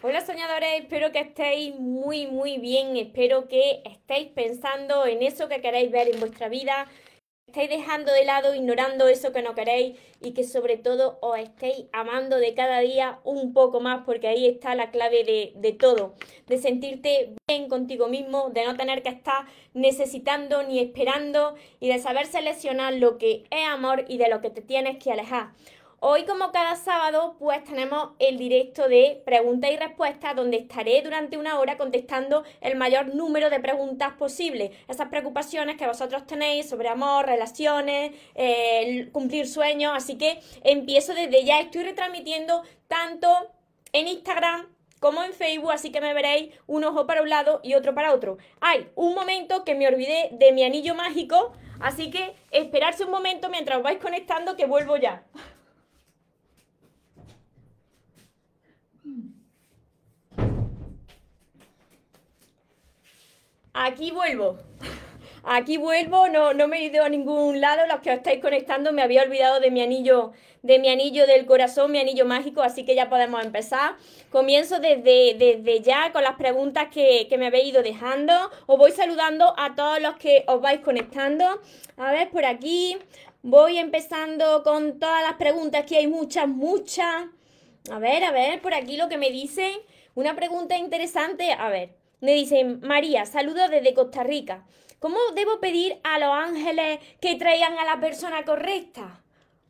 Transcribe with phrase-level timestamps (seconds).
[0.00, 5.60] Hola soñadores, espero que estéis muy muy bien, espero que estéis pensando en eso que
[5.60, 6.86] queréis ver en vuestra vida,
[7.48, 11.86] estéis dejando de lado, ignorando eso que no queréis y que sobre todo os estéis
[11.92, 16.14] amando de cada día un poco más porque ahí está la clave de, de todo,
[16.46, 21.98] de sentirte bien contigo mismo, de no tener que estar necesitando ni esperando y de
[21.98, 25.54] saber seleccionar lo que es amor y de lo que te tienes que alejar.
[26.00, 31.36] Hoy, como cada sábado, pues tenemos el directo de preguntas y respuestas, donde estaré durante
[31.36, 34.70] una hora contestando el mayor número de preguntas posible.
[34.86, 39.92] Esas preocupaciones que vosotros tenéis sobre amor, relaciones, eh, cumplir sueños.
[39.92, 41.58] Así que empiezo desde ya.
[41.58, 43.28] Estoy retransmitiendo tanto
[43.92, 44.68] en Instagram
[45.00, 48.14] como en Facebook, así que me veréis un ojo para un lado y otro para
[48.14, 48.38] otro.
[48.60, 53.48] Hay un momento que me olvidé de mi anillo mágico, así que esperarse un momento
[53.48, 55.24] mientras os vais conectando que vuelvo ya.
[63.80, 64.58] Aquí vuelvo.
[65.44, 67.86] Aquí vuelvo, no, no me he ido a ningún lado.
[67.86, 71.46] Los que os estáis conectando me había olvidado de mi anillo, de mi anillo del
[71.46, 73.94] corazón, mi anillo mágico, así que ya podemos empezar.
[74.30, 78.32] Comienzo desde, desde ya con las preguntas que, que me habéis ido dejando.
[78.66, 81.44] Os voy saludando a todos los que os vais conectando.
[81.96, 82.98] A ver, por aquí.
[83.42, 87.26] Voy empezando con todas las preguntas, que hay muchas, muchas.
[87.92, 89.70] A ver, a ver, por aquí lo que me dicen.
[90.16, 91.52] Una pregunta interesante.
[91.52, 94.64] A ver, me dicen, María, saludos desde Costa Rica.
[94.98, 99.22] ¿Cómo debo pedir a los ángeles que traigan a la persona correcta?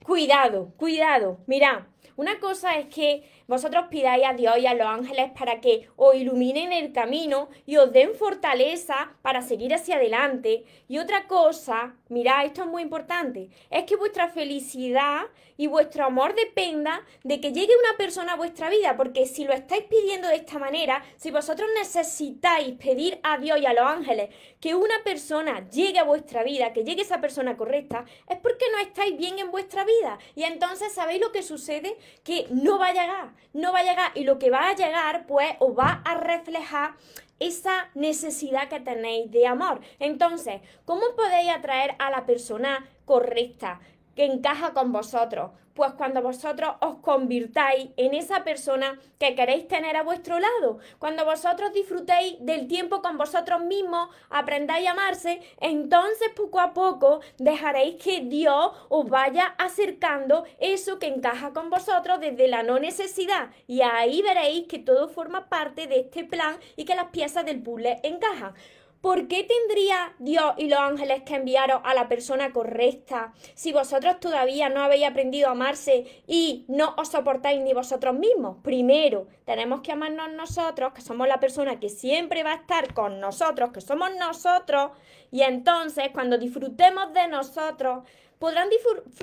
[0.03, 1.39] Cuidado, cuidado.
[1.47, 1.89] Mira,
[2.19, 6.17] una cosa es que vosotros pidáis a Dios y a los ángeles para que os
[6.17, 10.65] iluminen el camino y os den fortaleza para seguir hacia adelante.
[10.89, 16.35] Y otra cosa, mirad, esto es muy importante, es que vuestra felicidad y vuestro amor
[16.35, 20.37] dependa de que llegue una persona a vuestra vida, porque si lo estáis pidiendo de
[20.37, 24.31] esta manera, si vosotros necesitáis pedir a Dios y a los ángeles
[24.61, 28.79] que una persona llegue a vuestra vida, que llegue esa persona correcta, es porque no
[28.79, 30.19] estáis bien en vuestra vida.
[30.35, 31.97] Y entonces, ¿sabéis lo que sucede?
[32.25, 35.27] Que no va a llegar, no va a llegar y lo que va a llegar
[35.27, 36.95] pues os va a reflejar
[37.39, 39.81] esa necesidad que tenéis de amor.
[40.01, 43.81] Entonces, ¿cómo podéis atraer a la persona correcta?
[44.19, 45.53] que encaja con vosotros.
[45.79, 51.25] Pues cuando vosotros os convirtáis en esa persona que queréis tener a vuestro lado, cuando
[51.25, 57.95] vosotros disfrutéis del tiempo con vosotros mismos, aprendáis a amarse, entonces poco a poco dejaréis
[58.03, 63.51] que Dios os vaya acercando eso que encaja con vosotros desde la no necesidad.
[63.69, 67.63] Y ahí veréis que todo forma parte de este plan y que las piezas del
[67.63, 68.53] puzzle encajan.
[69.01, 74.19] ¿Por qué tendría Dios y los ángeles que enviaros a la persona correcta si vosotros
[74.19, 78.57] todavía no habéis aprendido a amarse y no os soportáis ni vosotros mismos?
[78.65, 83.21] Primero, tenemos que amarnos nosotros, que somos la persona que siempre va a estar con
[83.21, 84.91] nosotros, que somos nosotros,
[85.31, 88.03] y entonces cuando disfrutemos de nosotros,
[88.41, 88.69] podrán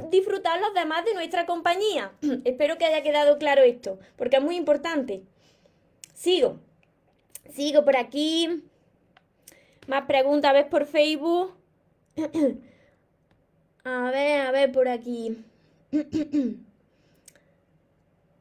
[0.10, 2.14] disfrutar los demás de nuestra compañía.
[2.46, 5.24] Espero que haya quedado claro esto, porque es muy importante.
[6.14, 6.60] Sigo,
[7.52, 8.64] sigo por aquí.
[9.88, 11.54] Más preguntas, a ver por Facebook.
[13.84, 15.38] a ver, a ver por aquí.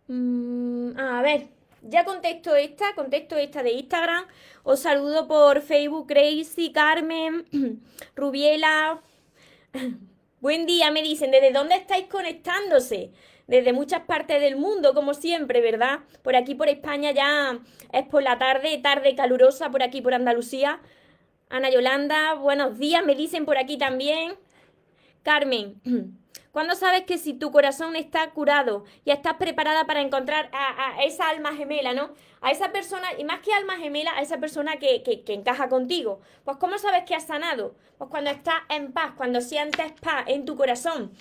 [0.07, 1.49] Mm, a ver,
[1.81, 4.27] ya contesto esta, contesto esta de Instagram.
[4.63, 7.47] Os saludo por Facebook, Crazy, Carmen,
[8.15, 9.01] Rubiela.
[10.41, 13.13] Buen día, me dicen, ¿desde dónde estáis conectándose?
[13.47, 16.01] Desde muchas partes del mundo, como siempre, ¿verdad?
[16.23, 17.59] Por aquí, por España, ya
[17.93, 20.83] es por la tarde, tarde calurosa, por aquí, por Andalucía.
[21.51, 24.35] Ana Yolanda, buenos días, me dicen por aquí también.
[25.23, 25.81] Carmen,
[26.53, 31.29] ¿cuándo sabes que si tu corazón está curado y estás preparada para encontrar a, esa
[31.29, 32.15] alma gemela, ¿no?
[32.41, 35.69] A esa persona, y más que alma gemela, a esa persona que, que, que encaja
[35.69, 36.21] contigo.
[36.45, 37.75] Pues ¿cómo sabes que has sanado?
[37.99, 41.13] Pues cuando estás en paz, cuando sientes paz en tu corazón.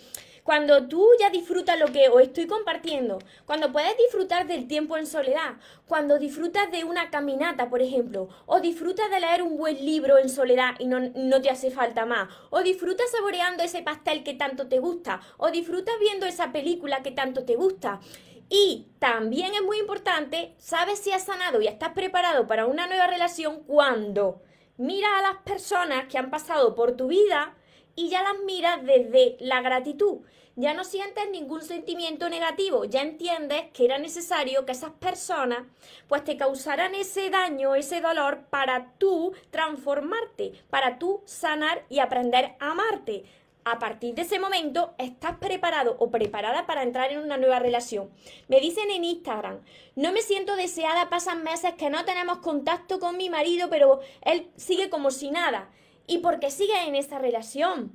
[0.43, 5.05] Cuando tú ya disfrutas lo que os estoy compartiendo, cuando puedes disfrutar del tiempo en
[5.05, 5.53] soledad,
[5.87, 10.27] cuando disfrutas de una caminata, por ejemplo, o disfrutas de leer un buen libro en
[10.27, 14.67] soledad y no, no te hace falta más, o disfrutas saboreando ese pastel que tanto
[14.67, 18.01] te gusta, o disfrutas viendo esa película que tanto te gusta.
[18.49, 23.07] Y también es muy importante, sabes si has sanado y estás preparado para una nueva
[23.07, 24.41] relación cuando
[24.75, 27.55] miras a las personas que han pasado por tu vida
[27.95, 30.19] y ya las miras desde la gratitud.
[30.55, 35.63] Ya no sientes ningún sentimiento negativo, ya entiendes que era necesario que esas personas
[36.07, 42.55] pues te causaran ese daño, ese dolor para tú transformarte, para tú sanar y aprender
[42.59, 43.25] a amarte.
[43.65, 48.09] a partir de ese momento estás preparado o preparada para entrar en una nueva relación.
[48.47, 49.61] Me dicen en Instagram,
[49.95, 54.49] no me siento deseada, pasan meses que no tenemos contacto con mi marido, pero él
[54.57, 55.69] sigue como si nada.
[56.05, 57.91] ¿Y por qué sigue en esa relación?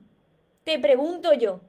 [0.65, 1.61] Te pregunto yo.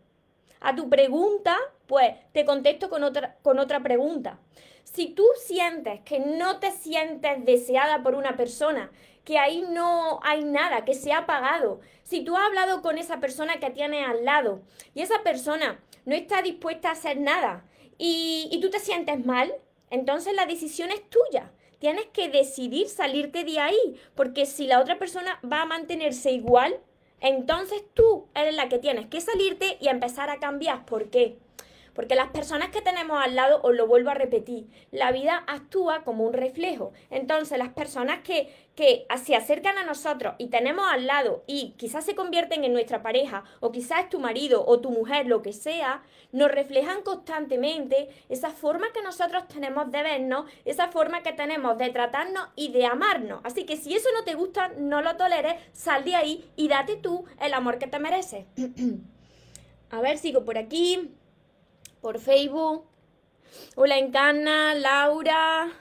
[0.62, 1.58] A tu pregunta,
[1.88, 4.40] pues te contesto con otra, con otra pregunta.
[4.84, 8.92] Si tú sientes que no te sientes deseada por una persona,
[9.24, 13.20] que ahí no hay nada, que se ha apagado, si tú has hablado con esa
[13.20, 14.62] persona que tienes al lado
[14.96, 17.66] y esa persona no está dispuesta a hacer nada
[17.98, 19.54] y tú te sientes mal,
[19.90, 21.52] entonces la decisión es tuya.
[21.80, 26.78] Tienes que decidir salirte de ahí, porque si la otra persona va a mantenerse igual,
[27.22, 30.86] entonces tú eres la que tienes que salirte y empezar a cambiar.
[30.86, 31.38] ¿Por qué?
[32.00, 36.06] Porque las personas que tenemos al lado, os lo vuelvo a repetir, la vida actúa
[36.06, 36.94] como un reflejo.
[37.10, 42.06] Entonces, las personas que, que se acercan a nosotros y tenemos al lado y quizás
[42.06, 45.52] se convierten en nuestra pareja, o quizás es tu marido o tu mujer, lo que
[45.52, 46.02] sea,
[46.32, 51.90] nos reflejan constantemente esa forma que nosotros tenemos de vernos, esa forma que tenemos de
[51.90, 53.42] tratarnos y de amarnos.
[53.44, 56.96] Así que si eso no te gusta, no lo toleres, sal de ahí y date
[56.96, 58.46] tú el amor que te mereces.
[59.92, 61.14] a ver, sigo por aquí
[62.02, 62.86] por Facebook.
[63.76, 65.72] Hola Encarna, Laura.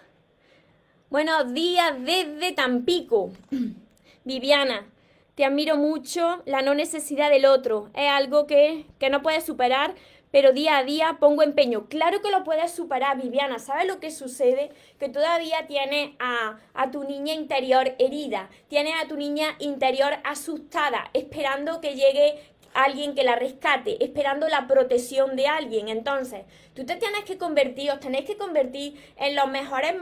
[1.10, 3.30] Buenos días desde Tampico.
[4.24, 4.86] Viviana,
[5.34, 6.42] te admiro mucho.
[6.44, 9.94] La no necesidad del otro es algo que, que no puedes superar,
[10.30, 11.88] pero día a día pongo empeño.
[11.88, 13.58] Claro que lo puedes superar, Viviana.
[13.58, 14.70] ¿Sabes lo que sucede?
[14.98, 21.10] Que todavía tienes a, a, tu niña interior herida, tienes a tu niña interior asustada,
[21.14, 22.38] esperando que llegue
[22.74, 25.88] alguien que la rescate, esperando la protección de alguien.
[25.88, 26.44] Entonces,
[26.74, 29.94] tú te tienes que convertir, os tenéis que convertir en los mejores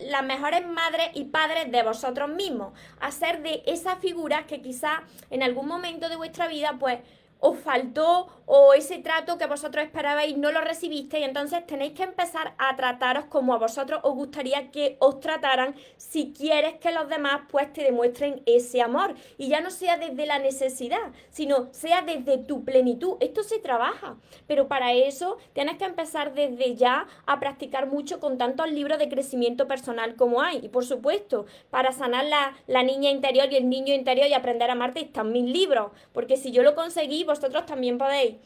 [0.00, 2.72] las mejores madres y padres de vosotros mismos.
[3.00, 6.98] Hacer de esas figuras que quizá en algún momento de vuestra vida, pues,
[7.40, 12.52] os faltó o ese trato que vosotros esperabais no lo recibisteis, entonces tenéis que empezar
[12.58, 17.42] a trataros como a vosotros os gustaría que os trataran si quieres que los demás
[17.48, 22.38] pues te demuestren ese amor y ya no sea desde la necesidad, sino sea desde
[22.38, 23.18] tu plenitud.
[23.20, 24.16] Esto se trabaja,
[24.48, 29.08] pero para eso tienes que empezar desde ya a practicar mucho con tantos libros de
[29.08, 33.68] crecimiento personal como hay y por supuesto para sanar la, la niña interior y el
[33.68, 37.64] niño interior y aprender a amarte están mis libros, porque si yo lo conseguí vosotros
[37.64, 38.39] también podéis.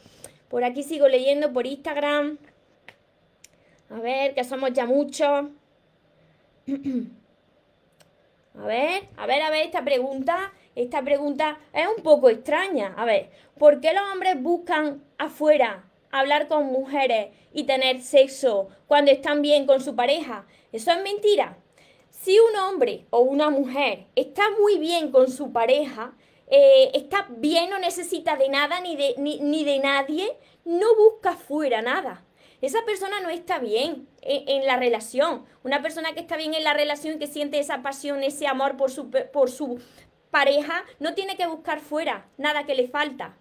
[0.49, 2.37] Por aquí sigo leyendo por Instagram.
[3.89, 5.45] A ver, que somos ya muchos.
[8.57, 12.93] A ver, a ver, a ver, esta pregunta, esta pregunta es un poco extraña.
[12.95, 19.11] A ver, ¿por qué los hombres buscan afuera hablar con mujeres y tener sexo cuando
[19.11, 20.45] están bien con su pareja?
[20.71, 21.57] Eso es mentira.
[22.09, 26.13] Si un hombre o una mujer está muy bien con su pareja,
[26.47, 31.81] eh, está bien, no necesita de nada ni de, ni, de nadie, no busca fuera
[31.81, 32.23] nada.
[32.61, 35.45] Esa persona no está bien en, la relación.
[35.63, 38.91] Una persona que está bien en la relación, que siente esa pasión, ese amor por
[38.91, 39.79] su, por su
[40.31, 43.35] pareja, no tiene que buscar fuera nada que le falta.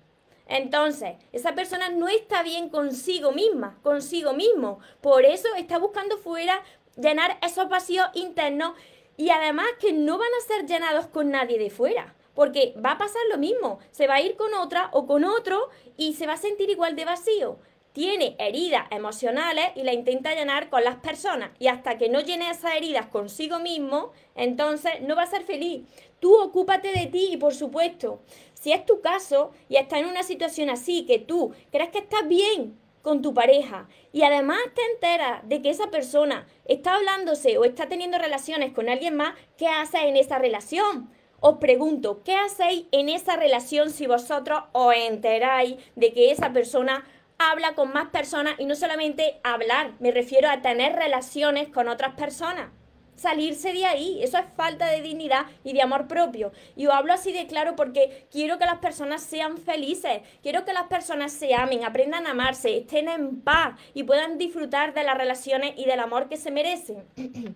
[0.46, 4.80] Entonces, esa persona no está bien consigo misma, consigo mismo.
[5.00, 6.62] Por eso está buscando fuera
[6.96, 8.74] llenar esos vacíos internos
[9.16, 12.98] y además que no van a ser llenados con nadie de fuera porque va a
[12.98, 16.34] pasar lo mismo, se va a ir con otra o con otro y se va
[16.34, 17.58] a sentir igual de vacío.
[17.92, 22.50] Tiene heridas emocionales y la intenta llenar con las personas y hasta que no llene
[22.50, 25.84] esas heridas consigo mismo, entonces no va a ser feliz.
[26.18, 28.20] Tú ocúpate de ti y por supuesto,
[28.54, 32.26] si es tu caso y estás en una situación así que tú crees que estás
[32.26, 37.64] bien con tu pareja y además te enteras de que esa persona está hablándose o
[37.64, 41.10] está teniendo relaciones con alguien más, ¿qué haces en esa relación?
[41.46, 47.04] Os pregunto, ¿qué hacéis en esa relación si vosotros os enteráis de que esa persona
[47.36, 52.14] habla con más personas y no solamente hablar, me refiero a tener relaciones con otras
[52.14, 52.70] personas?
[53.14, 56.50] Salirse de ahí, eso es falta de dignidad y de amor propio.
[56.76, 60.72] Y os hablo así de claro porque quiero que las personas sean felices, quiero que
[60.72, 65.18] las personas se amen, aprendan a amarse, estén en paz y puedan disfrutar de las
[65.18, 67.04] relaciones y del amor que se merecen.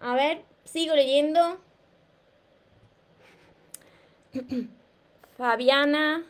[0.00, 1.66] a ver, sigo leyendo.
[5.36, 6.22] Fabiana,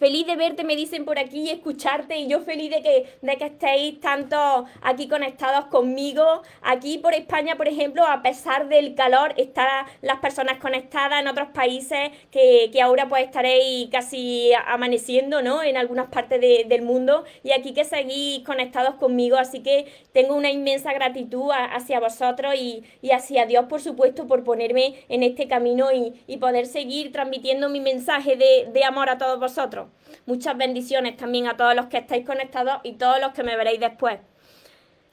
[0.00, 3.36] Feliz de verte, me dicen por aquí, y escucharte, y yo feliz de que, de
[3.36, 6.40] que estéis tanto aquí conectados conmigo.
[6.62, 9.68] Aquí por España, por ejemplo, a pesar del calor, están
[10.00, 15.62] las personas conectadas en otros países que, ahora pues estaréis casi amaneciendo, ¿no?
[15.62, 20.50] En algunas partes del mundo, y aquí que seguís conectados conmigo, así que tengo una
[20.50, 26.38] inmensa gratitud hacia vosotros y, hacia Dios, por supuesto, por ponerme en este camino y,
[26.38, 29.89] poder seguir transmitiendo mi mensaje de, de amor a todos vosotros.
[30.26, 33.80] Muchas bendiciones también a todos los que estáis conectados y todos los que me veréis
[33.80, 34.20] después.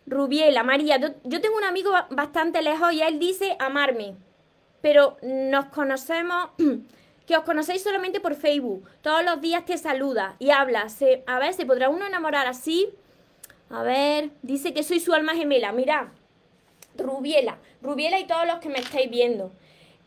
[0.05, 4.15] Rubiela, María, yo tengo un amigo bastante lejos y él dice amarme,
[4.81, 6.51] pero nos conocemos,
[7.27, 8.89] que os conocéis solamente por Facebook.
[9.01, 10.87] Todos los días te saluda y habla.
[10.87, 12.89] Se, a ver, ¿se podrá uno enamorar así?
[13.69, 15.73] A ver, dice que soy su alma gemela.
[15.73, 16.11] Mira,
[16.97, 19.51] Rubiela, Rubiela y todos los que me estáis viendo.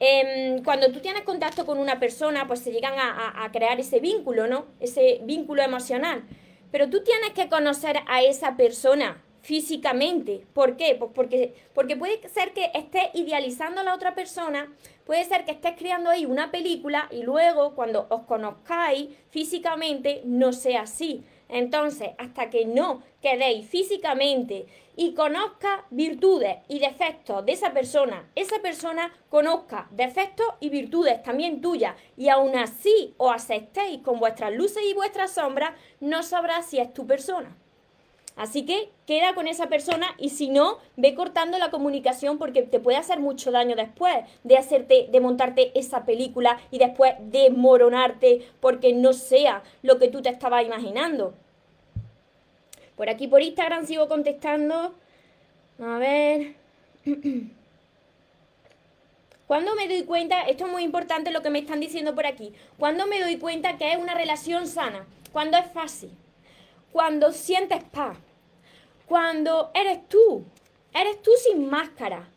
[0.02, 4.46] Em, cuando tú tienes contacto con una persona, pues se llegan a, crear ese vínculo,
[4.46, 4.64] ¿no?
[4.80, 6.24] Ese vínculo emocional.
[6.72, 10.46] Pero tú tienes que conocer a esa persona físicamente.
[10.54, 10.96] ¿Por qué?
[10.98, 14.72] Pues porque, porque puede ser que estés idealizando a la otra persona,
[15.04, 20.54] puede ser que estés creando ahí una película y luego cuando os conozcáis físicamente no
[20.54, 21.24] sea así.
[21.50, 24.66] Entonces, hasta que no quedéis físicamente
[25.00, 31.62] y conozca virtudes y defectos de esa persona, esa persona conozca defectos y virtudes también
[31.62, 36.80] tuyas y aún así os aceptéis con vuestras luces y vuestras sombras, no sabrás si
[36.80, 37.56] es tu persona.
[38.36, 42.78] Así que queda con esa persona y si no, ve cortando la comunicación porque te
[42.78, 44.14] puede hacer mucho daño después
[44.44, 50.20] de hacerte, de montarte esa película y después desmoronarte porque no sea lo que tú
[50.20, 51.32] te estabas imaginando.
[53.00, 54.94] Por aquí por Instagram sigo contestando.
[55.82, 56.54] A ver.
[59.46, 62.52] Cuando me doy cuenta, esto es muy importante lo que me están diciendo por aquí,
[62.78, 66.10] cuando me doy cuenta que es una relación sana, cuando es fácil,
[66.92, 68.18] cuando sientes paz,
[69.06, 70.44] cuando eres tú,
[70.92, 72.28] eres tú sin máscara.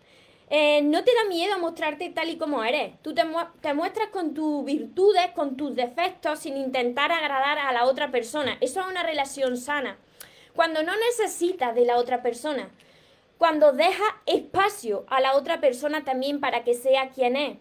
[0.49, 2.93] Eh, no te da miedo mostrarte tal y como eres.
[3.01, 3.23] Tú te,
[3.59, 8.57] te muestras con tus virtudes, con tus defectos, sin intentar agradar a la otra persona.
[8.61, 9.97] Eso es una relación sana.
[10.55, 12.69] Cuando no necesitas de la otra persona.
[13.37, 17.57] Cuando deja espacio a la otra persona también para que sea quien es.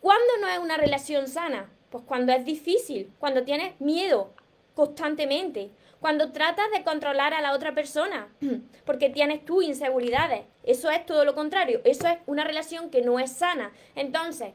[0.00, 1.70] ¿Cuándo no es una relación sana?
[1.90, 4.32] Pues cuando es difícil, cuando tienes miedo
[4.74, 8.28] constantemente, cuando tratas de controlar a la otra persona,
[8.84, 10.44] porque tienes tú inseguridades.
[10.62, 13.72] Eso es todo lo contrario, eso es una relación que no es sana.
[13.96, 14.52] Entonces,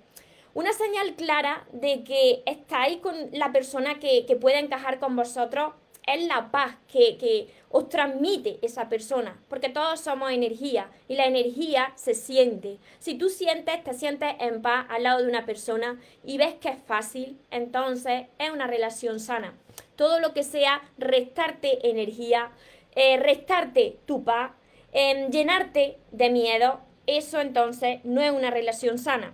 [0.53, 5.73] una señal clara de que estáis con la persona que, que puede encajar con vosotros
[6.13, 11.27] es la paz que, que, os transmite esa persona, porque todos somos energía y la
[11.27, 12.79] energía se siente.
[12.97, 16.69] Si tú sientes, te sientes en paz al lado de una persona y ves que
[16.69, 19.53] es fácil, entonces es una relación sana
[19.99, 22.51] todo lo que sea restarte energía,
[22.95, 24.51] eh, restarte tu paz,
[24.93, 29.33] em, llenarte de miedo, eso entonces no es una relación sana.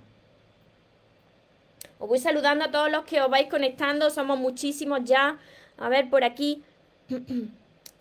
[2.00, 5.38] Os voy saludando a todos los que os vais conectando, somos muchísimos ya.
[5.78, 6.64] A ver por aquí.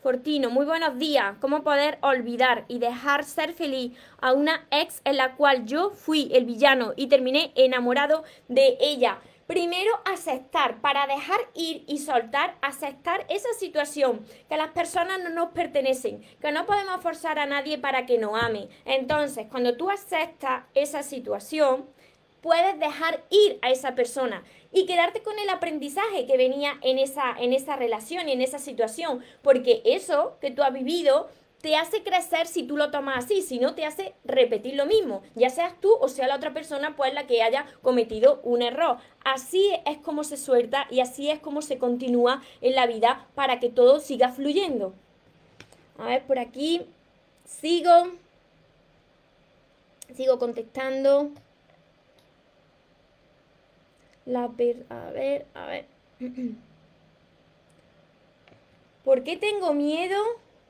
[0.03, 1.37] Fortino, muy buenos días.
[1.41, 6.31] ¿Cómo poder olvidar y dejar ser feliz a una ex en la cual yo fui
[6.35, 9.19] el villano y terminé enamorado de ella?
[9.47, 15.53] Primero, aceptar, para dejar ir y soltar, aceptar esa situación, que las personas no nos
[15.53, 18.69] pertenecen, que no podemos forzar a nadie para que nos ame.
[18.85, 21.87] Entonces, cuando tú aceptas esa situación,
[22.45, 27.35] puedes dejar ir a esa persona y quedarte con el aprendizaje que venía en esa,
[27.39, 31.29] en esa relación y en esa situación, porque eso que tú has vivido
[31.63, 35.23] te hace crecer si tú lo tomas así, si no te hace repetir lo mismo,
[35.35, 38.99] ya seas tú o sea la otra persona pues la que haya cometido un error.
[39.25, 43.61] Así es como se suelta y así es como se continúa en la vida para
[43.61, 44.93] que todo siga fluyendo.
[45.97, 46.83] A ver, por aquí
[47.47, 48.09] sigo.
[50.15, 51.31] Sigo contestando.
[54.27, 55.87] La per a ver, a ver.
[59.05, 60.17] ¿Por qué tengo miedo?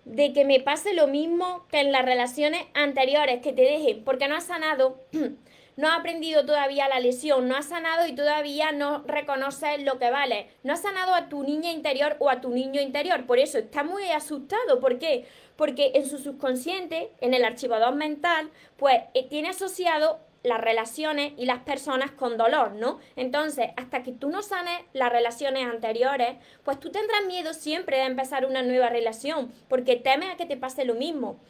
[0.05, 4.29] de que me pase lo mismo que en las relaciones anteriores, que te dejen, porque
[4.29, 5.01] no has sanado,
[5.77, 10.11] no has aprendido todavía la lesión, no has sanado y todavía no reconoces lo que
[10.11, 13.59] vale, no has sanado a tu niña interior o a tu niño interior, por eso
[13.59, 15.27] está muy asustado, ¿por qué?
[15.57, 21.47] Porque en su subconsciente, en el archivador mental, pues eh, tiene asociado las relaciones y
[21.47, 23.01] las personas con dolor, ¿no?
[23.17, 28.05] Entonces, hasta que tú no sanes las relaciones anteriores, pues tú tendrás miedo siempre de
[28.05, 31.41] empezar una nueva relación, porque temes a que te pase lo mismo.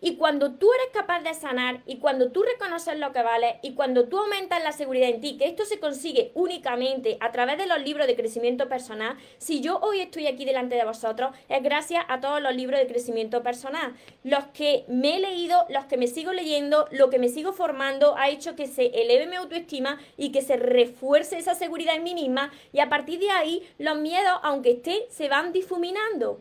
[0.00, 3.74] Y cuando tú eres capaz de sanar y cuando tú reconoces lo que vale y
[3.74, 7.66] cuando tú aumentas la seguridad en ti, que esto se consigue únicamente a través de
[7.66, 12.04] los libros de crecimiento personal, si yo hoy estoy aquí delante de vosotros es gracias
[12.08, 13.94] a todos los libros de crecimiento personal.
[14.22, 18.16] Los que me he leído, los que me sigo leyendo, lo que me sigo formando
[18.16, 22.14] ha hecho que se eleve mi autoestima y que se refuerce esa seguridad en mí
[22.14, 26.40] misma y a partir de ahí los miedos, aunque estén, se van difuminando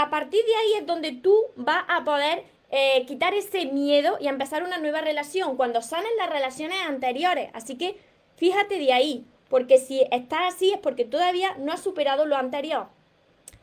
[0.00, 4.28] a partir de ahí es donde tú vas a poder eh, quitar ese miedo y
[4.28, 7.50] empezar una nueva relación cuando salen las relaciones anteriores.
[7.52, 7.98] Así que
[8.36, 9.26] fíjate de ahí.
[9.48, 12.86] Porque si estás así es porque todavía no has superado lo anterior.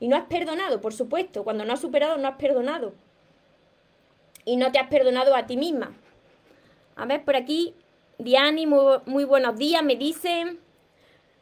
[0.01, 1.45] Y no has perdonado, por supuesto.
[1.45, 2.93] Cuando no has superado, no has perdonado.
[4.43, 5.93] Y no te has perdonado a ti misma.
[6.97, 7.75] A ver, por aquí,
[8.17, 10.59] Diani, muy, muy buenos días, me dicen.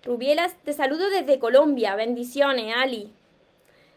[0.03, 1.95] Rubielas, te saludo desde Colombia.
[1.95, 3.11] Bendiciones, Ali.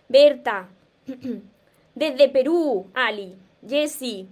[0.09, 0.71] Berta.
[1.95, 3.37] Desde Perú, Ali.
[3.67, 4.27] Jessie.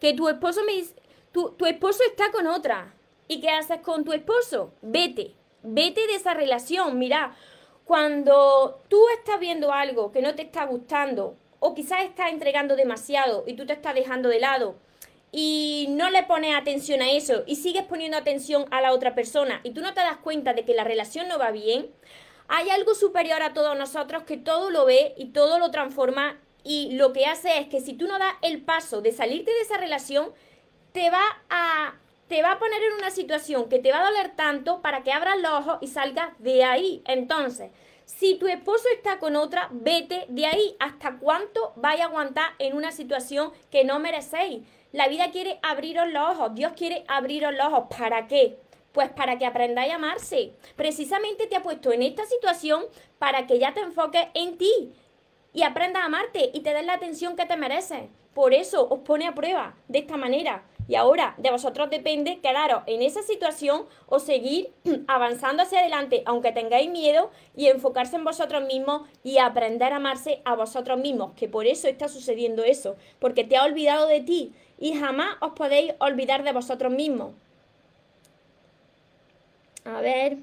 [0.00, 0.94] Que tu esposo me dice.
[1.32, 2.94] Tu, tu esposo está con otra.
[3.26, 4.72] ¿Y qué haces con tu esposo?
[4.82, 5.34] Vete.
[5.62, 6.98] Vete de esa relación.
[6.98, 7.36] Mira,
[7.84, 13.44] cuando tú estás viendo algo que no te está gustando, o quizás estás entregando demasiado
[13.46, 14.76] y tú te estás dejando de lado,
[15.30, 19.60] y no le pones atención a eso y sigues poniendo atención a la otra persona
[19.62, 21.90] y tú no te das cuenta de que la relación no va bien,
[22.48, 26.92] hay algo superior a todos nosotros que todo lo ve y todo lo transforma y
[26.92, 29.76] lo que hace es que si tú no das el paso de salirte de esa
[29.76, 30.32] relación,
[30.92, 31.94] te va a
[32.28, 35.12] te va a poner en una situación que te va a doler tanto para que
[35.12, 37.02] abras los ojos y salgas de ahí.
[37.06, 37.70] Entonces,
[38.04, 40.76] si tu esposo está con otra, vete de ahí.
[40.78, 44.62] ¿Hasta cuánto vaya a aguantar en una situación que no merecéis?
[44.92, 47.84] La vida quiere abriros los ojos, Dios quiere abriros los ojos.
[47.98, 48.58] ¿Para qué?
[48.98, 50.54] Pues para que aprendáis a amarse.
[50.74, 52.82] Precisamente te ha puesto en esta situación
[53.20, 54.92] para que ya te enfoques en ti
[55.52, 58.08] y aprendas a amarte y te des la atención que te mereces.
[58.34, 60.64] Por eso os pone a prueba de esta manera.
[60.88, 64.72] Y ahora de vosotros depende quedaros en esa situación o seguir
[65.06, 70.42] avanzando hacia adelante, aunque tengáis miedo, y enfocarse en vosotros mismos y aprender a amarse
[70.44, 74.54] a vosotros mismos, que por eso está sucediendo eso, porque te ha olvidado de ti
[74.76, 77.34] y jamás os podéis olvidar de vosotros mismos.
[79.88, 80.38] A ver.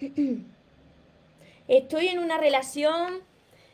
[1.68, 3.20] Estoy en una relación,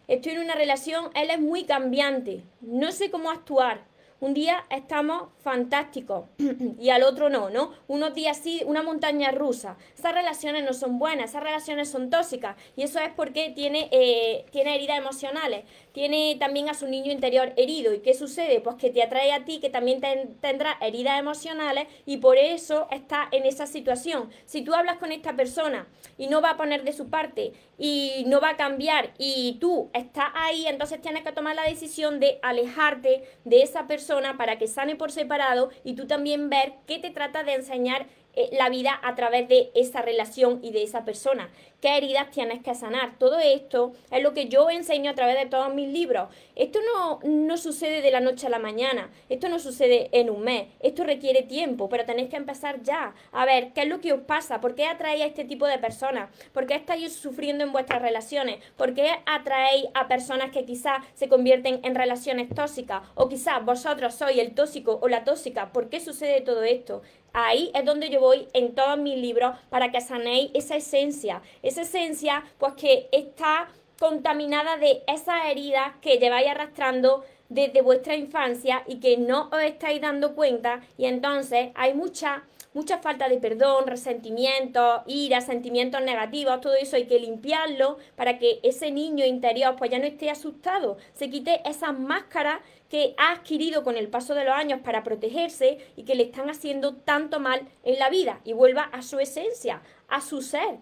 [0.08, 3.84] estoy en una relación, él es muy cambiante, no sé cómo actuar.
[4.18, 6.26] Un día estamos fantásticos
[6.80, 7.72] y al otro no, ¿no?
[7.88, 9.76] Unos días sí, una montaña rusa.
[9.96, 14.46] Esas relaciones no son buenas, esas relaciones son tóxicas y eso es porque tiene, eh,
[14.52, 17.94] tiene heridas emocionales, tiene también a su niño interior herido.
[17.94, 18.60] ¿Y qué sucede?
[18.60, 20.00] Pues que te atrae a ti, que también
[20.40, 24.30] tendrá heridas emocionales y por eso está en esa situación.
[24.46, 25.86] Si tú hablas con esta persona
[26.18, 29.90] y no va a poner de su parte y no va a cambiar y tú
[29.92, 34.66] estás ahí, entonces tienes que tomar la decisión de alejarte de esa persona para que
[34.66, 38.98] sane por separado y tú también ver qué te trata de enseñar eh, la vida
[39.02, 41.50] a través de esa relación y de esa persona.
[41.82, 43.18] ¿Qué heridas tienes que sanar?
[43.18, 46.28] Todo esto es lo que yo enseño a través de todos mis libros.
[46.54, 50.42] Esto no, no sucede de la noche a la mañana, esto no sucede en un
[50.42, 54.12] mes, esto requiere tiempo, pero tenéis que empezar ya a ver qué es lo que
[54.12, 57.72] os pasa, por qué atraéis a este tipo de personas, por qué estáis sufriendo en
[57.72, 63.28] vuestras relaciones, por qué atraéis a personas que quizás se convierten en relaciones tóxicas o
[63.28, 67.02] quizás vosotros sois el tóxico o la tóxica, ¿por qué sucede todo esto?
[67.32, 71.42] Ahí es donde yo voy en todos mis libros para que sanéis esa esencia.
[71.62, 73.68] Esa esencia, pues que está
[73.98, 80.00] contaminada de esas heridas que lleváis arrastrando desde vuestra infancia y que no os estáis
[80.00, 80.80] dando cuenta.
[80.98, 82.42] Y entonces hay mucha
[82.74, 88.60] mucha falta de perdón, resentimientos, ira, sentimientos negativos, todo eso hay que limpiarlo para que
[88.62, 92.60] ese niño interior pues ya no esté asustado, se quite esas máscaras
[92.92, 96.50] que ha adquirido con el paso de los años para protegerse y que le están
[96.50, 100.76] haciendo tanto mal en la vida y vuelva a su esencia, a su ser.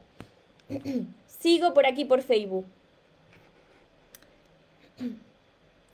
[1.29, 2.67] Sigo por aquí por Facebook.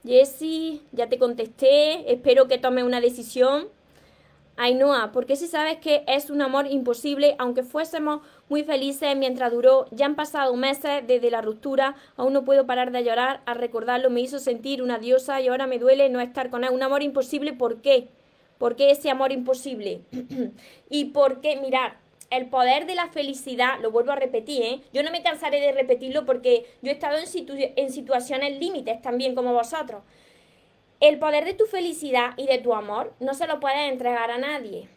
[0.07, 3.69] Jessy, ya te contesté, espero que tome una decisión.
[4.59, 9.87] Ainhoa, porque si sabes que es un amor imposible, aunque fuésemos muy felices mientras duró,
[9.91, 14.09] ya han pasado meses desde la ruptura, aún no puedo parar de llorar, al recordarlo
[14.09, 16.71] me hizo sentir una diosa y ahora me duele no estar con él.
[16.73, 18.09] Un amor imposible, ¿por qué?
[18.57, 20.01] ¿Por qué ese amor imposible?
[20.91, 21.99] y por qué, mirar,
[22.31, 24.81] el poder de la felicidad, lo vuelvo a repetir, ¿eh?
[24.93, 29.35] yo no me cansaré de repetirlo porque yo he estado en, en situaciones límites también
[29.35, 30.03] como vosotros.
[30.99, 34.39] El poder de tu felicidad y de tu amor no se lo puedes entregar a
[34.39, 34.89] nadie.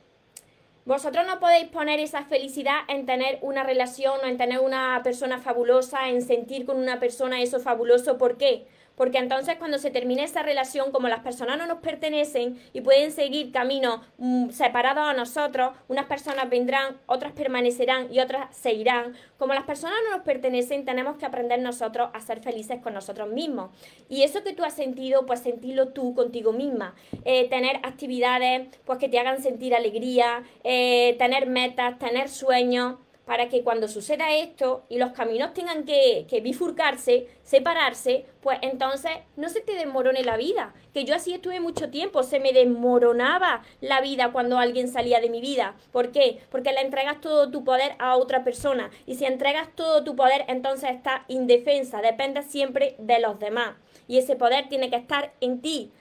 [0.85, 5.39] Vosotros no podéis poner esa felicidad en tener una relación o en tener una persona
[5.39, 8.17] fabulosa, en sentir con una persona eso fabuloso.
[8.17, 8.65] ¿Por qué?
[8.99, 13.13] Porque entonces cuando se termine esa relación, como las personas no nos pertenecen y pueden
[13.13, 19.13] seguir caminos mm, separados a nosotros, unas personas vendrán, otras permanecerán y otras se irán.
[19.37, 23.29] Como las personas no nos pertenecen, tenemos que aprender nosotros a ser felices con nosotros
[23.29, 23.69] mismos.
[24.09, 26.93] Y eso que tú has sentido, pues sentirlo tú contigo misma.
[27.23, 32.95] Eh, tener actividades pues que te hagan sentir alegría, eh, tener metas, tener sueños
[33.29, 39.49] para que cuando suceda esto y los caminos tengan que, bifurcarse, separarse, pues entonces no
[39.49, 40.73] se te desmorone la vida.
[40.95, 45.29] Que yo así estuve mucho tiempo, se me desmoronaba la vida cuando alguien salía de
[45.29, 45.75] mi vida.
[45.91, 46.39] ¿Por qué?
[46.49, 48.89] Porque le entregas todo tu poder a otra persona.
[49.05, 53.75] Y si entregas todo tu poder, entonces estás indefensa, dependes siempre de los demás.
[54.07, 55.91] Y ese poder tiene que estar en ti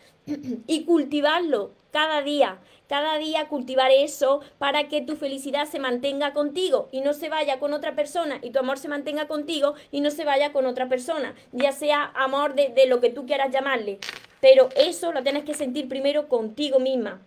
[0.67, 6.89] y cultivarlo cada día cada día cultivar eso para que tu felicidad se mantenga contigo
[6.91, 10.11] y no se vaya con otra persona y tu amor se mantenga contigo y no
[10.11, 13.99] se vaya con otra persona, ya sea amor de, lo que tú quieras llamarle.
[14.41, 17.21] Pero eso lo tienes que sentir primero contigo misma.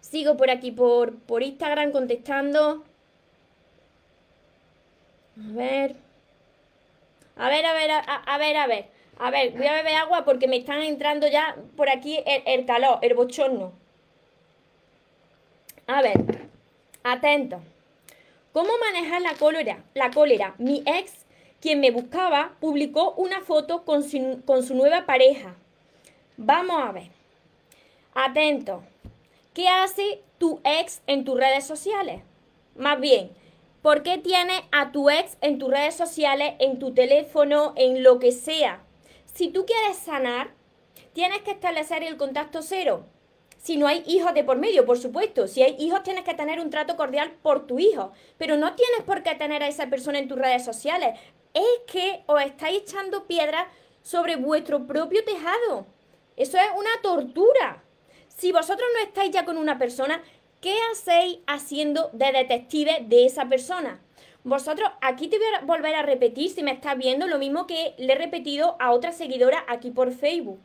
[0.00, 2.84] Sigo por aquí por, por Instagram contestando.
[5.36, 5.96] A ver.
[7.36, 8.95] A ver, a ver, a, ver, a ver.
[9.18, 12.98] A ver, voy a beber agua porque me están entrando ya por aquí el, calor,
[13.00, 13.72] el bochorno.
[15.86, 16.20] A ver,
[17.02, 17.60] atento.
[18.52, 19.84] ¿Cómo manejar la cólera?
[19.94, 20.54] La cólera.
[20.58, 21.24] Mi ex,
[21.60, 25.54] quien me buscaba, publicó una foto con su, con su nueva pareja.
[26.36, 27.08] Vamos a ver.
[28.14, 28.82] Atento.
[29.54, 32.20] ¿Qué hace tu ex en tus redes sociales?
[32.76, 33.30] Más bien,
[33.80, 38.18] ¿por qué tienes a tu ex en tus redes sociales, en tu teléfono, en lo
[38.18, 38.82] que sea?
[39.36, 40.54] Si tú quieres sanar,
[41.12, 43.04] tienes que establecer el contacto cero
[43.66, 45.48] si no hay hijos de por medio, por supuesto.
[45.48, 48.12] Si hay hijos, tienes que tener un trato cordial por tu hijo.
[48.38, 51.18] Pero no tienes por qué tener a esa persona en tus redes sociales.
[51.52, 53.66] Es que os estáis echando piedras
[54.02, 55.88] sobre vuestro propio tejado.
[56.36, 57.82] Eso es una tortura.
[58.28, 60.22] Si vosotros no estáis ya con una persona,
[60.60, 64.00] ¿qué hacéis haciendo de detective de esa persona?
[64.46, 67.94] Vosotros, aquí te voy a volver a repetir, si me estás viendo, lo mismo que
[67.98, 70.60] le he repetido a otra seguidora aquí por Facebook.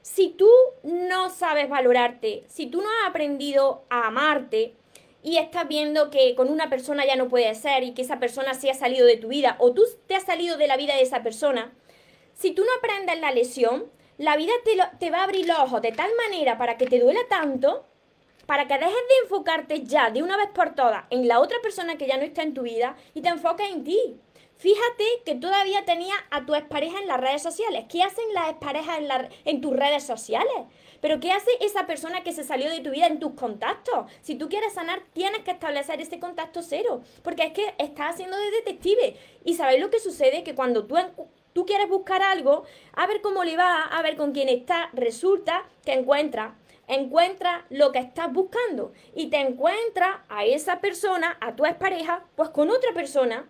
[0.00, 0.50] Si tú
[0.82, 4.74] no sabes valorarte, si tú no has aprendido a amarte
[5.22, 8.54] y estás viendo que con una persona ya no puede ser y que esa persona
[8.54, 11.02] sí ha salido de tu vida o tú te has salido de la vida de
[11.02, 11.72] esa persona,
[12.34, 13.84] si tú no aprendes la lesión,
[14.18, 16.98] la vida te, te va a abrir los ojos de tal manera para que te
[16.98, 17.86] duela tanto,
[18.46, 21.96] para que dejes de enfocarte ya de una vez por todas en la otra persona
[21.96, 24.20] que ya no está en tu vida y te enfoques en ti.
[24.56, 27.86] Fíjate que todavía tenía a tu expareja en las redes sociales.
[27.88, 29.08] ¿Qué hacen las exparejas en,
[29.44, 30.54] en tus redes sociales?
[31.00, 34.06] Pero ¿qué hace esa persona que se salió de tu vida en tus contactos?
[34.20, 37.02] Si tú quieres sanar, tienes que establecer ese contacto cero.
[37.24, 39.16] Porque es que estás haciendo de detective.
[39.44, 40.44] Y ¿sabéis lo que sucede?
[40.44, 40.94] Que cuando tú,
[41.52, 45.64] tú quieres buscar algo, a ver cómo le va, a ver con quién está, resulta
[45.84, 46.54] que encuentra
[46.94, 52.50] encuentra lo que estás buscando y te encuentra a esa persona, a tu expareja, pues
[52.50, 53.48] con otra persona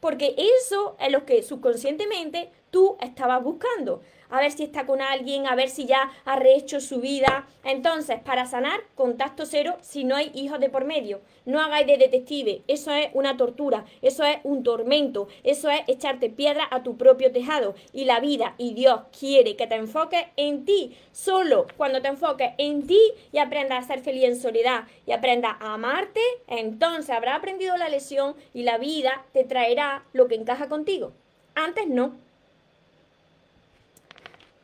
[0.00, 5.46] porque eso es lo que subconscientemente tú estabas buscando a ver si está con alguien,
[5.46, 7.46] a ver si ya ha rehecho su vida.
[7.64, 11.20] Entonces, para sanar, contacto cero si no hay hijos de por medio.
[11.44, 16.28] No hagáis de detective, eso es una tortura, eso es un tormento, eso es echarte
[16.28, 17.74] piedra a tu propio tejado.
[17.92, 20.96] Y la vida y Dios quiere que te enfoques en ti.
[21.12, 23.00] Solo cuando te enfoques en ti
[23.32, 27.88] y aprendas a ser feliz en soledad y aprendas a amarte, entonces habrás aprendido la
[27.88, 31.12] lección y la vida te traerá lo que encaja contigo.
[31.54, 32.27] Antes no.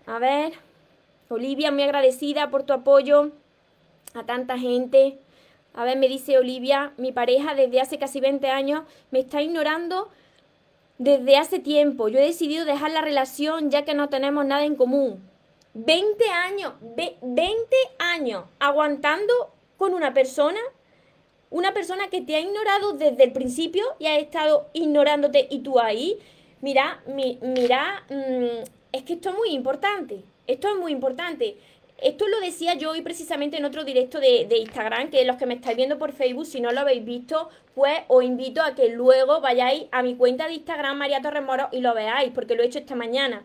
[0.06, 0.52] A ver,
[1.28, 3.30] Olivia, muy agradecida por tu apoyo
[4.12, 5.18] a tanta gente.
[5.72, 10.08] A ver, me dice Olivia, mi pareja desde hace casi 20 años me está ignorando
[10.98, 12.08] desde hace tiempo.
[12.08, 15.26] Yo he decidido dejar la relación ya que no tenemos nada en común.
[15.72, 16.74] 20 años,
[17.22, 19.32] 20 años aguantando
[19.76, 20.60] con una persona,
[21.50, 25.80] una persona que te ha ignorado desde el principio y ha estado ignorándote y tú
[25.80, 26.18] ahí.
[26.60, 30.22] Mira, mira, mm, es que esto es muy importante.
[30.46, 31.56] Esto es muy importante.
[31.98, 35.54] Esto lo decía yo hoy precisamente en otro directo de, Instagram, que los que me
[35.54, 39.40] estáis viendo por Facebook, si no lo habéis visto, pues os invito a que luego
[39.40, 42.66] vayáis a mi cuenta de Instagram, María Torres Moro, y lo veáis, porque lo he
[42.66, 43.44] hecho esta mañana.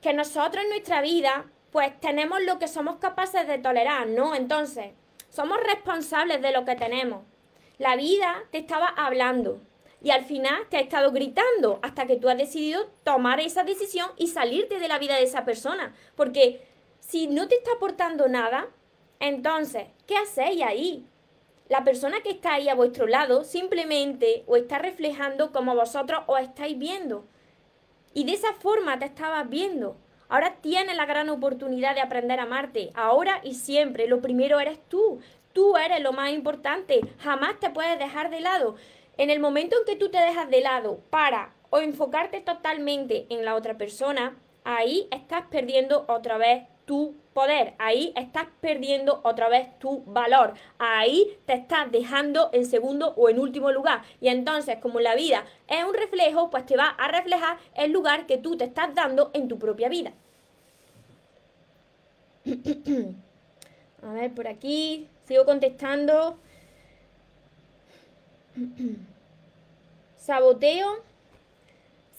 [0.00, 4.34] Que nosotros en nuestra vida, pues tenemos lo que somos capaces de tolerar, ¿no?
[4.34, 4.92] Entonces,
[5.28, 7.22] somos responsables de lo que tenemos.
[7.76, 9.60] La vida te estaba hablando,
[10.04, 14.10] y al final te ha estado gritando hasta que tú has decidido tomar esa decisión
[14.18, 15.94] y salirte de la vida de esa persona.
[16.14, 16.60] Porque
[17.00, 18.68] si no te está aportando nada,
[19.18, 21.06] entonces, ¿qué hacéis ahí?
[21.70, 26.40] La persona que está ahí a vuestro lado simplemente os está reflejando como vosotros os
[26.40, 27.24] estáis viendo.
[28.12, 29.96] Y de esa forma te estabas viendo.
[30.28, 32.92] Ahora tienes la gran oportunidad de aprender a amarte.
[32.94, 34.06] Ahora y siempre.
[34.06, 35.20] Lo primero eres tú.
[35.54, 37.00] Tú eres lo más importante.
[37.20, 38.76] Jamás te puedes dejar de lado.
[39.16, 43.44] En el momento en que tú te dejas de lado para o enfocarte totalmente en
[43.44, 49.78] la otra persona, ahí estás perdiendo otra vez tu poder, ahí estás perdiendo otra vez
[49.78, 54.02] tu valor, ahí te estás dejando en segundo o en último lugar.
[54.20, 58.26] Y entonces, como la vida es un reflejo, pues te va a reflejar el lugar
[58.26, 60.12] que tú te estás dando en tu propia vida.
[64.02, 66.38] a ver, por aquí, sigo contestando.
[70.16, 71.02] Saboteo.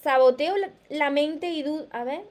[0.02, 0.54] Saboteo
[0.88, 1.86] la mente y duda.
[1.90, 2.22] A ver,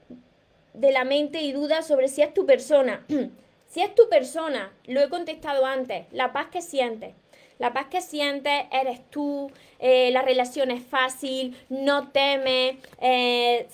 [0.73, 3.05] de la mente y dudas sobre si es tu persona.
[3.67, 7.13] si es tu persona, lo he contestado antes, la paz que sientes.
[7.57, 13.67] La paz que sientes eres tú, eh, la relación es fácil, no temes, eh,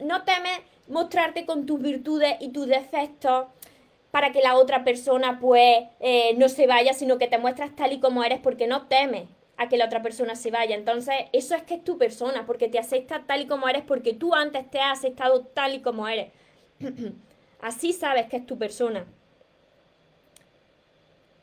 [0.00, 0.58] no temes
[0.88, 3.46] mostrarte con tus virtudes y tus defectos
[4.10, 7.92] para que la otra persona pues eh, no se vaya, sino que te muestras tal
[7.92, 10.76] y como eres porque no temes a que la otra persona se vaya.
[10.76, 14.14] Entonces, eso es que es tu persona, porque te acepta tal y como eres, porque
[14.14, 16.32] tú antes te has aceptado tal y como eres.
[17.60, 19.04] Así sabes que es tu persona.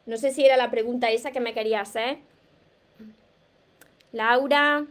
[0.06, 2.19] No sé si era la pregunta esa que me quería hacer.
[4.13, 4.86] Laura,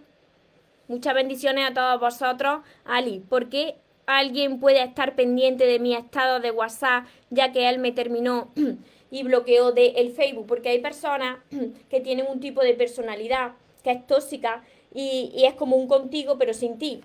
[0.86, 2.60] muchas bendiciones a todos vosotros.
[2.84, 7.78] Ali, ¿por qué alguien puede estar pendiente de mi estado de WhatsApp ya que él
[7.78, 8.52] me terminó
[9.10, 11.38] y bloqueo del el Facebook, porque hay personas
[11.90, 14.64] que tienen un tipo de personalidad que es tóxica
[14.94, 17.02] y, es como un contigo pero sin ti.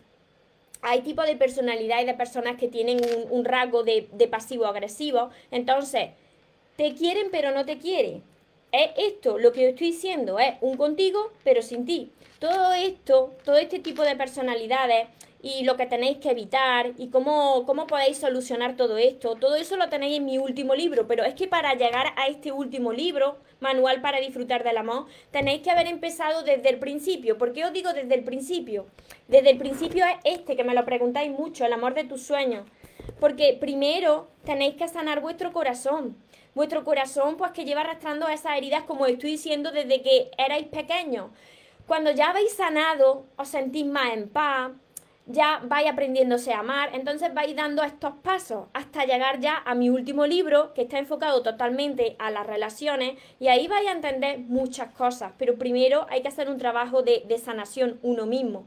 [0.82, 6.12] Hay tipos de personalidad y de personas que tienen un, rasgo de, de pasivo-agresivo, entonces
[6.78, 8.24] te quieren pero no te quieren.
[8.72, 12.12] Es esto, lo que yo estoy diciendo, es un contigo pero sin ti.
[12.40, 15.08] Todo esto, todo este tipo de personalidades
[15.42, 19.36] y lo que tenéis que evitar y cómo, cómo podéis solucionar todo esto.
[19.36, 22.52] Todo eso lo tenéis en mi último libro, pero es que para llegar a este
[22.52, 27.38] último libro, Manual para disfrutar del amor, tenéis que haber empezado desde el principio.
[27.38, 28.88] ¿Por qué os digo desde el principio?
[29.28, 32.66] Desde el principio es este, que me lo preguntáis mucho, el amor de tus sueños.
[33.20, 36.18] Porque primero tenéis que sanar vuestro corazón.
[36.56, 41.32] Vuestro corazón, pues que lleva arrastrando esas heridas, como estoy diciendo, desde que erais pequeños.
[41.86, 44.72] Cuando ya habéis sanado, os sentís más en paz,
[45.30, 49.92] ya vais aprendiéndose a amar, entonces vais dando estos pasos hasta llegar ya a mi
[49.92, 54.92] último libro que está enfocado totalmente a las relaciones y ahí vais a entender muchas
[54.92, 58.64] cosas, pero primero hay que hacer un trabajo de, sanación uno mismo.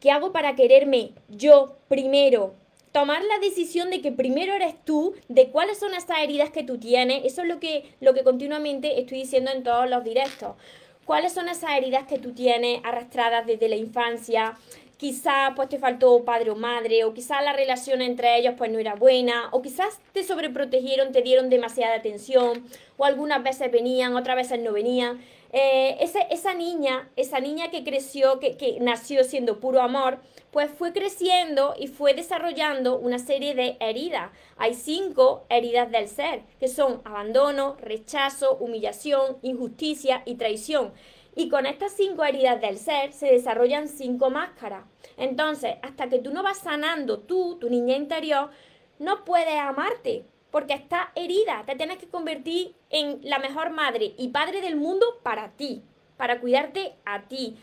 [0.00, 2.54] ¿Qué hago para quererme yo primero?
[2.90, 6.78] Tomar la decisión de que primero eres tú, de cuáles son esas heridas que tú
[6.78, 10.56] tienes, eso es lo que, lo que continuamente estoy diciendo en todos los directos
[11.04, 14.56] cuáles son esas heridas que tú tienes arrastradas desde la infancia.
[14.96, 18.78] Quizás pues te faltó padre o madre, o quizás la relación entre ellos pues no
[18.78, 22.64] era buena, o quizás te sobreprotegieron, te dieron demasiada atención,
[22.96, 25.20] o algunas veces venían, otras veces no venían.
[25.54, 25.98] Eh,
[26.30, 30.18] esa niña, esa niña que creció, que, que nació siendo puro amor,
[30.50, 34.30] pues fue creciendo y fue desarrollando una serie de heridas.
[34.56, 40.92] Hay cinco heridas del ser, que son abandono, rechazo, humillación, injusticia y traición.
[41.34, 44.84] Y con estas cinco heridas del ser se desarrollan cinco máscaras.
[45.16, 48.50] Entonces, hasta que tú no vas sanando tú, tu niña interior,
[48.98, 51.64] no puedes amarte, porque está herida.
[51.66, 55.82] Te tienes que convertir en la mejor madre y padre del mundo para ti,
[56.16, 57.56] para cuidarte a ti.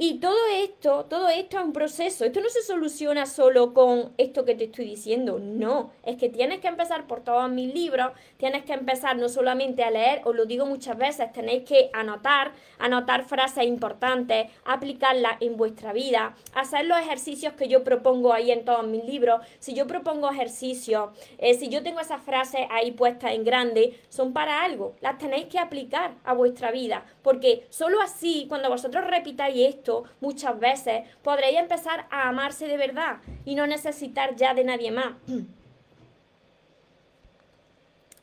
[0.00, 2.24] Y todo esto, todo esto es un proceso.
[2.24, 5.40] Esto no se soluciona solo con esto que te estoy diciendo.
[5.40, 9.82] No, es que tienes que empezar por todos mis libros, tienes que empezar no solamente
[9.82, 15.56] a leer, os lo digo muchas veces, tenéis que anotar, anotar frases importantes, aplicarlas en
[15.56, 19.40] vuestra vida, hacer los ejercicios que yo propongo ahí en todos mis libros.
[19.58, 24.32] Si yo propongo ejercicios, eh, si yo tengo esas frases ahí puestas en grande, son
[24.32, 24.94] para algo.
[25.00, 29.87] Las tenéis que aplicar a vuestra vida, porque solo así, cuando vosotros repitáis esto,
[30.20, 35.14] muchas veces, podréis empezar a amarse de verdad y no necesitar ya de nadie más.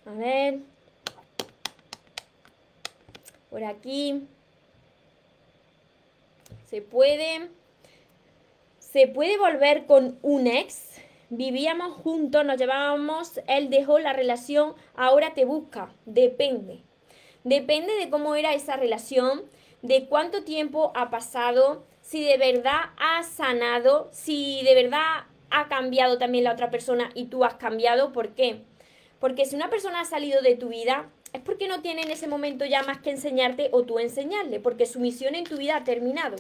[0.06, 0.60] A ver.
[3.50, 4.28] Por aquí.
[6.70, 7.50] Se puede.
[8.80, 10.92] Se puede volver con un ex.
[11.30, 15.92] Vivíamos juntos, nos llevábamos, él dejó la relación, ahora te busca.
[16.06, 16.84] Depende.
[17.44, 19.44] Depende de cómo era esa relación,
[19.86, 26.18] de cuánto tiempo ha pasado, si de verdad ha sanado, si de verdad ha cambiado
[26.18, 28.12] también la otra persona y tú has cambiado.
[28.12, 28.62] ¿Por qué?
[29.20, 32.28] Porque si una persona ha salido de tu vida, es porque no tiene en ese
[32.28, 35.84] momento ya más que enseñarte o tú enseñarle, porque su misión en tu vida ha
[35.84, 36.38] terminado.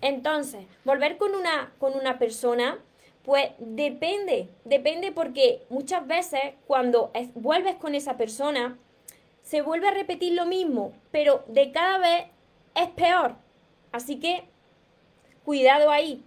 [0.00, 2.78] Entonces, volver con una, con una persona,
[3.24, 8.76] pues depende, depende porque muchas veces cuando vuelves con esa persona,
[9.42, 12.24] se vuelve a repetir lo mismo, pero de cada vez
[12.82, 13.36] es peor.
[13.92, 14.44] Así que
[15.44, 16.22] cuidado ahí,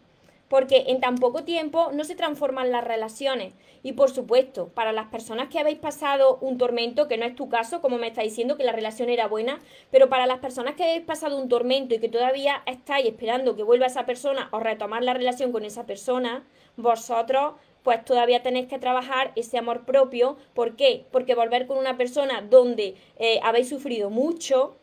[0.47, 3.53] porque en tan poco tiempo no se transforman las relaciones.
[3.83, 7.49] Y por supuesto, para las personas que habéis pasado un tormento, que no es tu
[7.49, 9.59] caso, como me está diciendo que la relación era buena,
[9.89, 13.63] pero para las personas que habéis pasado un tormento y que todavía estáis esperando que
[13.63, 16.43] vuelva esa persona o retomar la relación con esa persona,
[16.77, 20.37] vosotros pues todavía tenéis que trabajar ese amor propio.
[20.53, 21.05] ¿Por qué?
[21.11, 24.75] Porque volver con una persona donde eh, habéis sufrido mucho,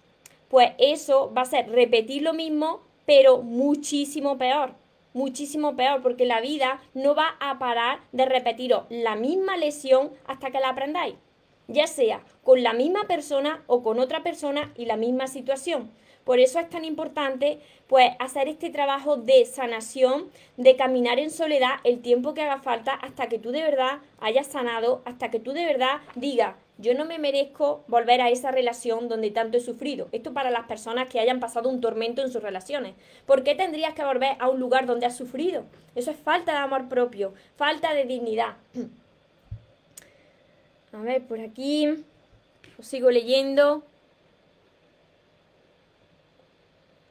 [0.49, 4.75] pues eso va a ser repetir lo mismo, pero muchísimo peor
[5.19, 10.51] muchísimo peor, porque la vida no va a parar de repetiros la misma lesión hasta
[10.51, 11.17] que la aprendáis,
[11.67, 15.91] ya sea con la misma persona o con otra persona y la misma situación.
[16.25, 21.77] Por eso es tan importante pues hacer este trabajo de sanación, de caminar en soledad
[21.85, 25.53] el tiempo que haga falta hasta que tú de verdad hayas sanado, hasta que tú
[25.53, 30.09] de verdad digas, yo no me merezco volver a esa relación donde tanto he sufrido.
[30.13, 32.95] Esto para las personas que hayan pasado un tormento en sus relaciones.
[33.27, 35.65] ¿Por qué tendrías que volver a un lugar donde has sufrido?
[35.97, 38.55] Eso es falta de amor propio, falta de dignidad.
[40.93, 41.89] A ver, por aquí
[42.79, 43.83] os sigo leyendo.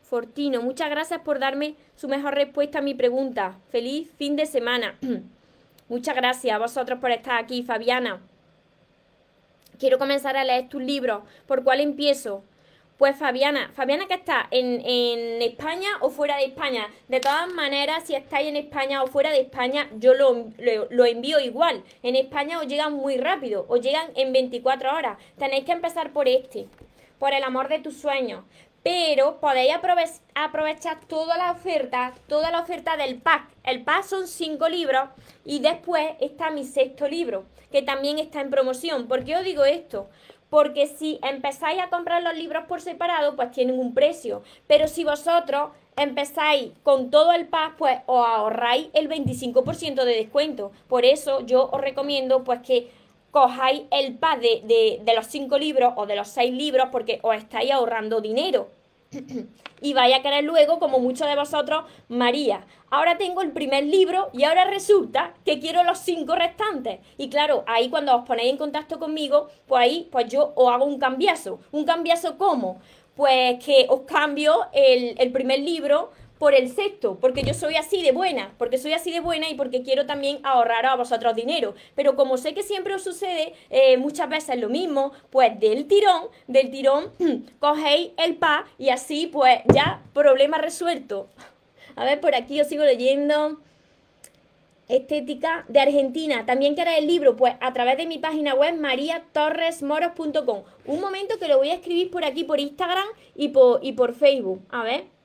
[0.01, 3.59] Fortino, muchas gracias por darme su mejor respuesta a mi pregunta.
[3.69, 4.97] Feliz fin de semana.
[5.89, 8.21] muchas gracias a vosotros por estar aquí, Fabiana.
[9.79, 11.23] Quiero comenzar a leer tus libros.
[11.45, 12.43] ¿Por cuál empiezo?
[12.97, 14.81] Pues Fabiana, Fabiana que está en,
[15.41, 16.87] España o fuera de España.
[17.07, 20.47] De todas maneras, si estáis en España o fuera de España, yo lo,
[20.89, 21.83] lo, envío igual.
[22.01, 25.19] En España os llegan muy rápido, os llegan en 24 horas.
[25.37, 26.67] Tenéis que empezar por este,
[27.19, 28.43] por el amor de tus sueños
[28.87, 29.73] pero podéis
[30.33, 33.49] aprovechar toda la oferta, toda la oferta del pack.
[33.65, 35.09] El pack son cinco libros
[35.47, 39.07] y después está mi sexto libro, que también está en promoción.
[39.07, 40.09] ¿Por qué os digo esto?
[40.49, 44.43] Porque si empezáis a comprar los libros por separado, pues tienen un precio.
[44.67, 50.71] Pero si vosotros empezáis con todo el pack, pues os ahorráis el 25% de descuento.
[50.89, 52.91] Por eso yo os recomiendo pues que
[53.31, 57.35] cojáis el pack de, de, los cinco libros o de los seis libros porque os
[57.35, 58.69] estáis ahorrando dinero.
[59.81, 64.29] Y vaya a querer luego, como muchos de vosotros, María, ahora tengo el primer libro
[64.33, 66.99] y ahora resulta que quiero los cinco restantes.
[67.17, 70.85] Y claro, ahí cuando os ponéis en contacto conmigo, pues ahí pues yo os hago
[70.85, 71.59] un cambiazo.
[71.71, 72.81] ¿Un cambiazo cómo?
[73.15, 78.03] Pues que os cambio el, el primer libro por el sexto, porque yo soy así
[78.03, 81.75] de buena, porque soy así de buena y porque quiero también ahorrar a vosotros dinero.
[81.95, 86.27] Pero como sé que siempre os sucede eh, muchas veces lo mismo, pues del tirón,
[86.47, 87.11] del tirón,
[87.59, 91.27] cogéis el pa y así pues ya problema resuelto.
[91.95, 93.59] A ver, por aquí os sigo leyendo.
[94.87, 96.45] Estética de Argentina.
[96.45, 100.63] También queréis el libro, pues a través de mi página web mariatorresmoros.com.
[100.85, 104.13] Un momento que lo voy a escribir por aquí, por Instagram y por, y por
[104.13, 104.61] Facebook.
[104.69, 105.16] A ver.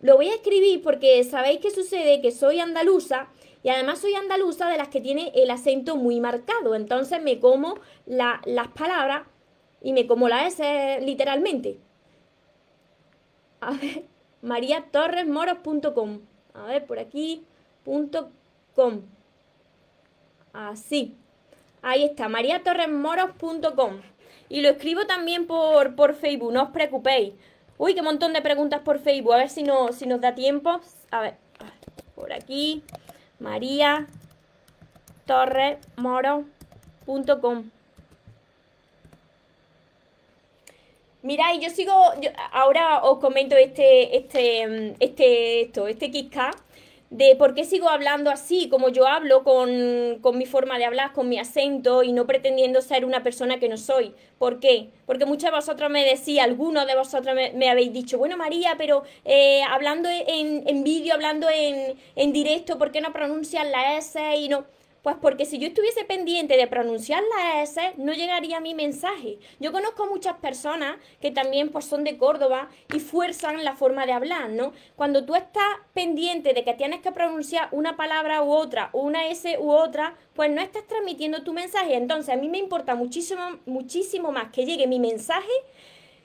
[0.00, 3.28] Lo voy a escribir porque sabéis que sucede que soy andaluza
[3.62, 6.74] y además soy andaluza de las que tiene el acento muy marcado.
[6.74, 7.74] Entonces me como
[8.06, 9.26] las palabras
[9.82, 11.78] y me como la S literalmente.
[13.60, 14.04] A ver,
[14.42, 16.20] mariatorresmoros.com.
[16.54, 17.44] A ver, por aquí,
[17.84, 18.30] punto
[18.74, 19.02] com.
[20.52, 21.14] Así.
[21.82, 24.00] Ahí está, mariatorresmoros.com.
[24.48, 27.34] Y lo escribo también por, por Facebook, no os preocupéis.
[27.80, 29.32] Uy, qué montón de preguntas por Facebook.
[29.32, 30.82] A ver si, no, si nos da tiempo.
[31.10, 31.36] A ver,
[32.14, 32.82] por aquí.
[33.38, 34.06] María
[35.24, 37.70] Torremoro.com.
[41.22, 41.94] Mira, y yo sigo,
[42.52, 46.50] ahora os comento este, este, este, esto, este Kika
[47.10, 51.12] de por qué sigo hablando así, como yo hablo, con, con, mi forma de hablar,
[51.12, 54.14] con mi acento y no pretendiendo ser una persona que no soy.
[54.38, 54.90] ¿Por qué?
[55.06, 59.02] Porque muchos de vosotros me decís, algunos de vosotros me, habéis dicho, bueno María, pero
[59.24, 64.36] eh, hablando en, en vídeo, hablando en, en directo, ¿por qué no pronuncias la S
[64.36, 64.64] y no?
[65.02, 69.38] Pues porque si yo estuviese pendiente de pronunciar la S, no llegaría mi mensaje.
[69.58, 74.12] Yo conozco muchas personas que también pues, son de Córdoba y fuerzan la forma de
[74.12, 74.72] hablar, ¿no?
[74.96, 79.58] Cuando tú estás pendiente de que tienes que pronunciar una palabra u otra, una S
[79.58, 81.94] u otra, pues no estás transmitiendo tu mensaje.
[81.94, 85.48] Entonces a mí me importa muchísimo, muchísimo más que llegue mi mensaje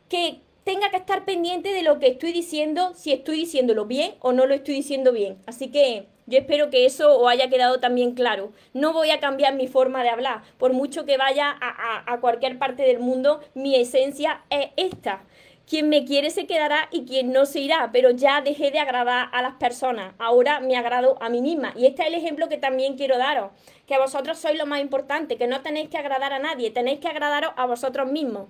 [0.09, 4.33] que tenga que estar pendiente de lo que estoy diciendo, si estoy diciéndolo bien o
[4.33, 5.37] no lo estoy diciendo bien.
[5.45, 8.51] Así que yo espero que eso os haya quedado también claro.
[8.73, 10.41] No voy a cambiar mi forma de hablar.
[10.57, 15.21] Por mucho que vaya a, cualquier parte del mundo, mi esencia es esta.
[15.67, 19.29] Quien me quiere se quedará y quien no se irá, pero ya dejé de agradar
[19.31, 20.13] a las personas.
[20.17, 21.73] Ahora me agrado a mí misma.
[21.75, 23.51] Y este es el ejemplo que también quiero daros.
[23.87, 27.07] Que vosotros sois lo más importante, que no tenéis que agradar a nadie, tenéis que
[27.07, 28.47] agradaros a vosotros mismos.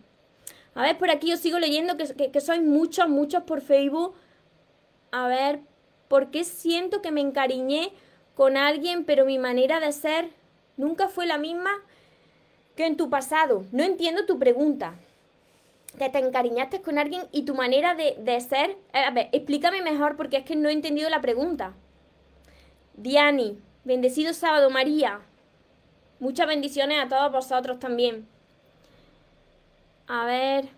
[0.75, 4.15] A ver, por aquí os sigo leyendo que, que sois muchos, muchos por Facebook.
[5.11, 5.61] A ver,
[6.07, 7.91] ¿Por qué siento que me encariñé
[8.35, 10.29] con alguien, pero mi manera de ser
[10.77, 11.71] nunca fue la misma
[12.75, 13.65] que en tu pasado?
[13.71, 14.95] No entiendo tu pregunta.
[15.97, 18.71] Que te encariñaste con alguien y tu manera de, de ser...
[18.93, 21.73] Eh, a ver, explícame mejor porque es que no he entendido la pregunta.
[22.95, 25.21] Diani, bendecido sábado, María.
[26.19, 28.27] Muchas bendiciones a todos vosotros también.
[30.07, 30.69] A ver.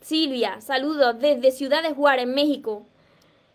[0.00, 2.86] Silvia, saludos desde Ciudad de Juárez, México.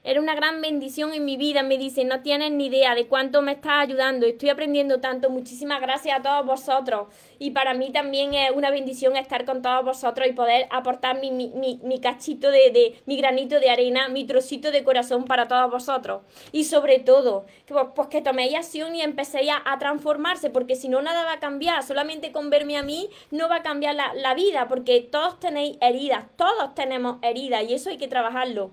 [0.07, 3.41] Era una gran bendición en mi vida, me dice, no tienes ni idea de cuánto
[3.41, 7.09] me estás ayudando, estoy aprendiendo tanto, muchísimas gracias a todos vosotros.
[7.39, 11.31] Y para mí también es una bendición estar con todos vosotros y poder aportar mi,
[11.31, 11.51] mi,
[11.83, 16.21] mi, cachito de, de, mi granito de arena, mi trocito de corazón para todos vosotros.
[16.53, 20.87] Y sobre todo, pues, pues que toméis acción y empecéis a, a, transformarse, porque si
[20.87, 24.13] no nada va a cambiar, solamente con verme a mí no va a cambiar la,
[24.13, 28.71] la vida, porque todos tenéis heridas, todos tenemos heridas y eso hay que trabajarlo.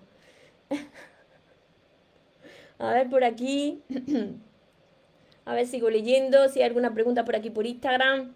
[2.78, 3.82] A ver por aquí.
[5.46, 6.48] A ver, sigo leyendo.
[6.48, 8.34] Si hay alguna pregunta por aquí por Instagram.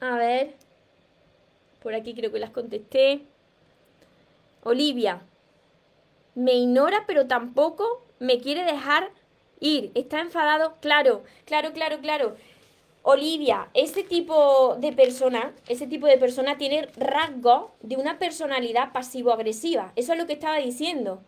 [0.00, 0.54] A ver.
[1.82, 3.22] Por aquí creo que las contesté.
[4.64, 5.22] Olivia.
[6.34, 9.10] Me ignora, pero tampoco me quiere dejar
[9.60, 9.92] ir.
[9.94, 10.76] ¿Está enfadado?
[10.80, 12.36] Claro, claro, claro, claro.
[13.04, 19.92] Olivia, ese tipo de persona, ese tipo de persona tiene rasgos de una personalidad pasivo-agresiva.
[19.96, 21.20] Eso es lo que estaba diciendo.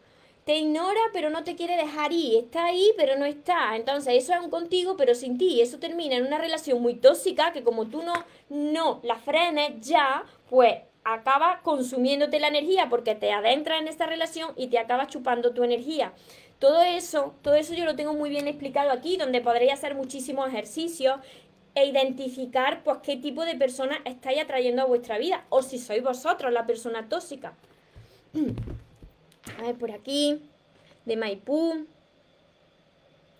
[0.45, 2.45] Te ignora, pero no te quiere dejar ir.
[2.45, 3.75] Está ahí, pero no está.
[3.75, 5.61] Entonces, eso es un contigo, pero sin ti.
[5.61, 8.13] Eso termina en una relación muy tóxica que como tú no,
[8.51, 14.53] no la frenes ya, pues acaba consumiéndote la energía porque te adentras en esta relación
[14.57, 16.13] y te acaba chupando tu energía.
[16.59, 20.49] Todo eso, todo eso yo lo tengo muy bien explicado aquí, donde podréis hacer muchísimos
[20.49, 21.17] ejercicios
[21.75, 26.03] e identificar pues qué tipo de persona estáis atrayendo a vuestra vida o si sois
[26.03, 27.55] vosotros la persona tóxica.
[29.59, 30.41] A ver, por aquí,
[31.05, 31.87] de Maipú.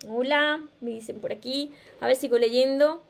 [0.07, 1.71] Hola, me dicen por aquí.
[1.99, 3.01] A ver, sigo leyendo.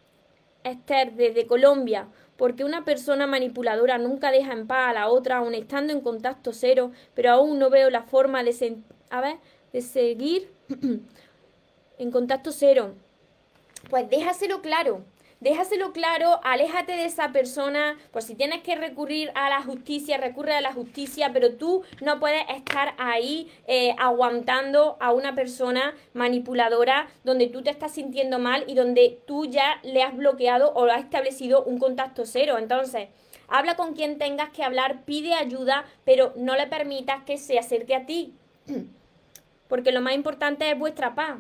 [0.64, 2.08] Esther, desde Colombia.
[2.38, 6.54] Porque una persona manipuladora nunca deja en paz a la otra, aun estando en contacto
[6.54, 8.78] cero, pero aún no veo la forma de,
[9.10, 9.38] a ver,
[9.72, 10.52] de seguir
[11.98, 12.94] en contacto cero.
[13.90, 15.04] Pues déjaselo claro
[15.40, 20.56] déjaselo claro, aléjate de esa persona, pues si tienes que recurrir a la justicia, recurre
[20.56, 27.08] a la justicia, pero tú no puedes estar ahí eh, aguantando a una persona manipuladora
[27.24, 31.04] donde tú te estás sintiendo mal y donde tú ya le has bloqueado o has
[31.04, 32.58] establecido un contacto cero.
[32.58, 33.10] Entonces,
[33.48, 37.96] habla con quien tengas que hablar, pide ayuda, pero no le permitas que se acerque
[37.96, 38.34] a ti.
[39.68, 41.38] Porque lo más importante es vuestra paz.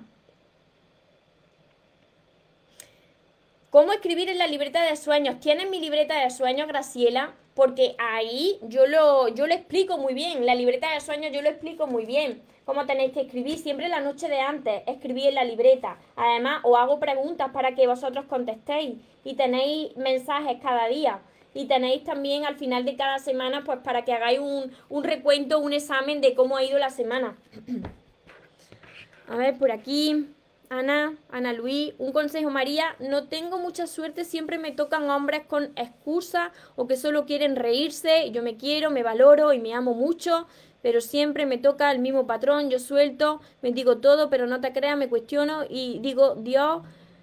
[3.75, 5.41] ¿Cómo escribir en la libreta de sueños?
[5.41, 7.33] ¿Tienes mi libreta de sueños, Graciela?
[7.55, 10.45] Porque ahí yo lo, yo lo explico muy bien.
[10.45, 12.41] La libreta de sueños yo lo explico muy bien.
[12.63, 14.81] Cómo tenéis que escribir siempre la noche de antes.
[14.87, 15.97] Escribir en la libreta.
[16.15, 18.95] Además, os hago preguntas para que vosotros contestéis.
[19.25, 21.19] Y tenéis mensajes cada día.
[21.53, 25.59] Y tenéis también al final de cada semana, pues para que hagáis un, un recuento,
[25.59, 27.35] un examen de cómo ha ido la semana.
[29.27, 30.33] A ver, por aquí.
[30.69, 35.71] Ana, Ana Luis, un consejo María, no tengo mucha suerte, siempre me tocan hombres con
[35.75, 40.47] excusa o que solo quieren reírse, yo me quiero, me valoro y me amo mucho,
[40.81, 44.73] pero siempre me toca el mismo patrón, yo suelto, me digo todo, pero no te
[44.73, 46.81] creas, me cuestiono y digo, Dios,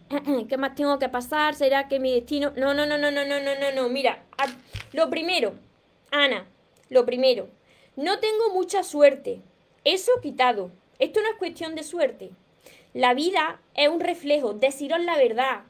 [0.48, 1.54] ¿qué más tengo que pasar?
[1.54, 2.52] ¿Será que mi destino?
[2.56, 4.24] No, no, no, no, no, no, no, no, no, mira,
[4.92, 5.54] lo primero,
[6.10, 6.46] Ana,
[6.90, 7.48] lo primero,
[7.96, 9.42] no tengo mucha suerte,
[9.84, 12.30] eso quitado, esto no es cuestión de suerte.
[12.94, 15.62] La vida es un reflejo, deciros la verdad.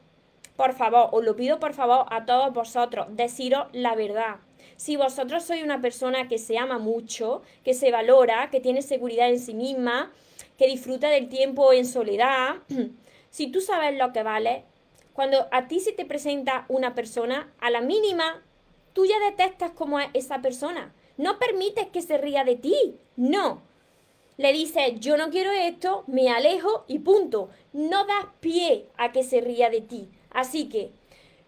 [0.57, 4.41] Por favor, os lo pido por favor a todos vosotros, deciros la verdad.
[4.75, 9.29] Si vosotros sois una persona que se ama mucho, que se valora, que tiene seguridad
[9.29, 10.11] en sí misma,
[10.57, 12.57] que disfruta del tiempo en soledad,
[13.29, 14.65] si tú sabes lo que vale,
[15.13, 18.43] cuando a ti se te presenta una persona, a la mínima,
[18.91, 20.93] tú ya detestas cómo es esa persona.
[21.15, 22.97] No permites que se ría de ti.
[23.15, 23.61] No,
[24.37, 27.49] le dices, yo no quiero esto, me alejo y punto.
[27.71, 30.09] No das pie a que se ría de ti.
[30.31, 30.91] Así que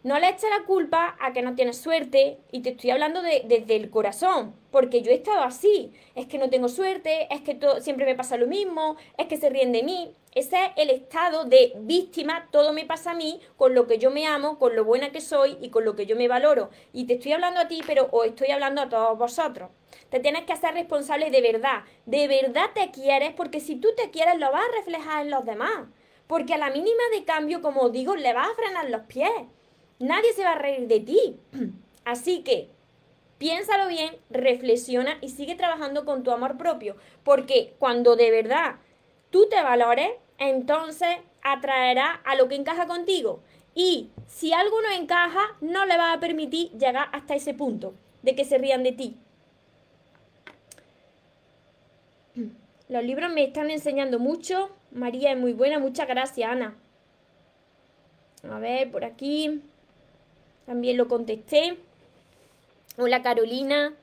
[0.06, 3.42] no le eches la culpa a que no tienes suerte y te estoy hablando de,
[3.46, 5.92] desde el corazón, porque yo he estado así.
[6.14, 9.38] Es que no tengo suerte, es que todo, siempre me pasa lo mismo, es que
[9.38, 10.12] se ríen de mí.
[10.36, 14.12] Ese es el estado de víctima, todo me pasa a mí, con lo que yo
[14.12, 16.70] me amo, con lo buena que soy y con lo que yo me valoro.
[16.92, 19.70] Y te estoy hablando a ti, pero os estoy hablando a todos vosotros.
[20.10, 21.84] Te tienes que hacer responsable de verdad.
[22.06, 25.46] De verdad te quieres, porque si tú te quieres, lo vas a reflejar en los
[25.46, 25.88] demás.
[26.28, 29.32] Porque a la mínima de cambio, como digo, le vas a frenar los pies.
[30.00, 31.40] Nadie se va a reír de ti.
[32.04, 32.76] Así que,
[33.38, 38.78] Piénsalo bien, reflexiona y sigue trabajando con tu amor propio, porque cuando de verdad
[39.30, 43.42] tú te valores, entonces atraerá a lo que encaja contigo.
[43.74, 48.36] Y si algo no encaja, no le va a permitir llegar hasta ese punto de
[48.36, 49.18] que se rían de ti.
[52.90, 54.70] Los libros me están enseñando mucho.
[54.92, 55.80] María es muy buena.
[55.80, 56.76] Muchas gracias, Ana.
[58.50, 59.62] A ver, por aquí.
[60.66, 61.78] También lo contesté.
[62.98, 63.94] Hola, Carolina.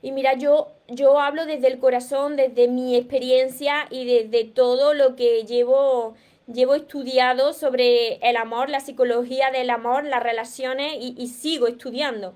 [0.00, 5.16] Y mira, yo, yo hablo desde el corazón, desde mi experiencia y desde todo lo
[5.16, 6.14] que llevo,
[6.46, 12.34] llevo estudiado sobre el amor, la psicología del amor, las relaciones y, sigo estudiando.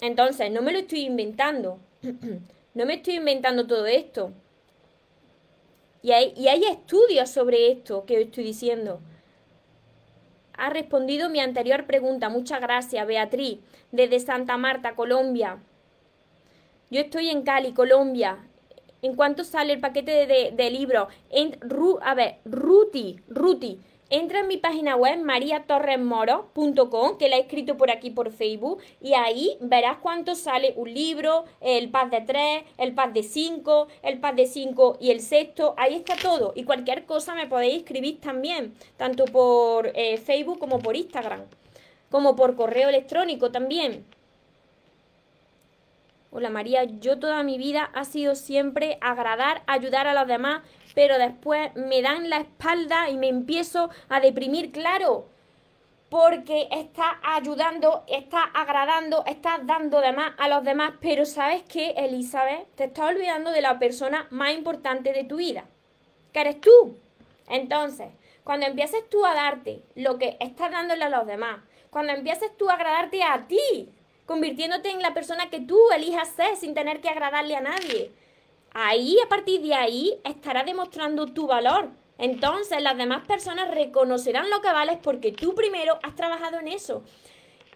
[0.00, 1.78] Entonces, no me lo estoy inventando.
[2.74, 4.32] no me estoy inventando todo esto.
[6.02, 9.00] Y hay, y hay estudios sobre esto que estoy diciendo.
[10.54, 12.30] Ha respondido mi anterior pregunta.
[12.30, 13.58] Muchas gracias, Beatriz,
[13.92, 15.58] desde Santa Marta, Colombia.
[16.90, 18.38] Yo estoy en Cali, Colombia.
[19.02, 21.08] ¿En cuánto sale el paquete de, de, libros?
[21.30, 21.58] En,
[22.02, 23.78] a ver, Ruti, Ruti,
[24.08, 29.14] Entra en mi página web mariatorresmoro.com, que la he escrito por aquí por Facebook, y
[29.14, 34.20] ahí verás cuánto sale un libro, el pack de 3, el pack de 5, el
[34.20, 35.74] pack de 5 y el sexto.
[35.76, 36.52] Ahí está todo.
[36.54, 41.42] Y cualquier cosa me podéis escribir también, tanto por eh, Facebook como por Instagram,
[42.08, 44.04] como por correo electrónico también.
[46.38, 50.60] Hola María, yo toda mi vida ha sido siempre agradar, ayudar a los demás,
[50.94, 55.28] pero después me dan la espalda y me empiezo a deprimir, claro,
[56.10, 61.94] porque está ayudando, está agradando, está dando de más a los demás, pero ¿sabes qué,
[61.96, 62.66] Elizabeth?
[62.74, 65.64] Te estás olvidando de la persona más importante de tu vida,
[66.34, 66.98] que eres tú.
[67.48, 68.08] Entonces,
[68.44, 72.68] cuando empieces tú a darte lo que estás dándole a los demás, cuando empieces tú
[72.68, 73.88] a agradarte a ti,
[74.26, 78.12] convirtiéndote en la persona que tú elijas ser sin tener que agradarle a nadie.
[78.74, 81.90] Ahí, a partir de ahí, estarás demostrando tu valor.
[82.18, 87.02] Entonces las demás personas reconocerán lo que vales porque tú primero has trabajado en eso.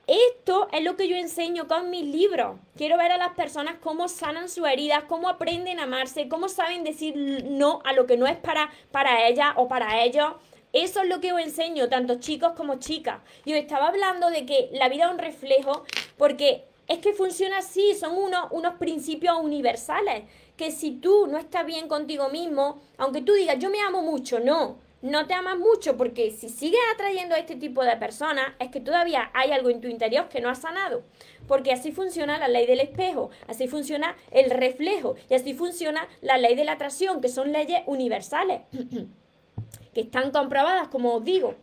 [0.07, 2.59] Esto es lo que yo enseño con mis libros.
[2.76, 6.82] Quiero ver a las personas cómo sanan sus heridas, cómo aprenden a amarse, cómo saben
[6.82, 10.32] decir no a lo que no es para, para ella o para ellos.
[10.73, 13.21] Eso es lo que os enseño, tanto chicos como chicas.
[13.45, 15.85] Yo estaba hablando de que la vida es un reflejo
[16.16, 20.25] porque es que funciona así, son unos, unos principios universales.
[20.57, 24.39] Que si tú no estás bien contigo mismo, aunque tú digas, yo me amo mucho,
[24.39, 28.71] no, no te amas mucho porque si sigues atrayendo a este tipo de personas es
[28.71, 31.03] que todavía hay algo en tu interior que no has sanado.
[31.49, 36.39] Porque así funciona la ley del espejo, así funciona el reflejo y así funciona la
[36.39, 38.61] ley de la atracción, que son leyes universales.
[39.95, 41.55] que están comprobadas, como os digo.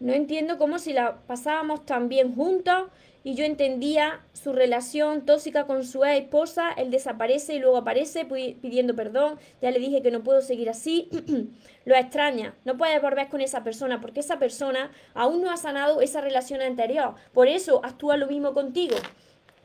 [0.00, 2.84] No entiendo cómo si la pasábamos tan bien juntos
[3.24, 8.94] y yo entendía su relación tóxica con su esposa, él desaparece y luego aparece pidiendo
[8.94, 11.08] perdón, ya le dije que no puedo seguir así,
[11.84, 16.00] lo extraña, no puedes volver con esa persona porque esa persona aún no ha sanado
[16.00, 18.96] esa relación anterior, por eso actúa lo mismo contigo.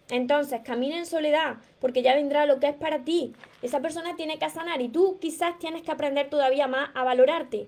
[0.10, 3.34] Entonces, camina en soledad, porque ya vendrá lo que es para ti.
[3.62, 7.68] Esa persona tiene que sanar y tú quizás tienes que aprender todavía más a valorarte.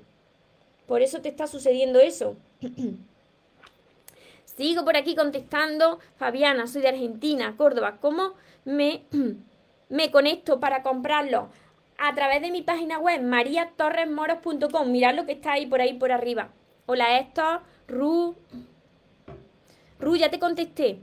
[0.85, 2.35] Por eso te está sucediendo eso.
[4.45, 5.99] Sigo por aquí contestando.
[6.17, 7.97] Fabiana, soy de Argentina, Córdoba.
[7.99, 8.33] ¿Cómo
[8.63, 9.03] me,
[9.89, 11.49] me conecto para comprarlo?
[11.97, 14.91] A través de mi página web, mariatorresmoros.com.
[14.91, 16.49] Mirad lo que está ahí por ahí por arriba.
[16.85, 18.35] Hola, esto, Ru.
[19.99, 20.99] Ru, ya te contesté.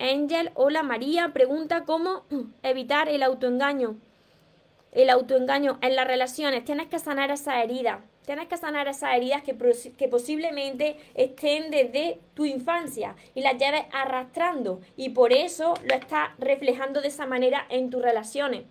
[0.00, 2.24] Angel, hola María, pregunta cómo
[2.62, 3.98] evitar el autoengaño.
[4.92, 6.64] El autoengaño en las relaciones.
[6.64, 8.00] Tienes que sanar esa herida.
[8.24, 9.56] Tienes que sanar esas heridas que,
[9.96, 14.80] que posiblemente estén desde tu infancia y las lleves arrastrando.
[14.96, 18.62] Y por eso lo estás reflejando de esa manera en tus relaciones.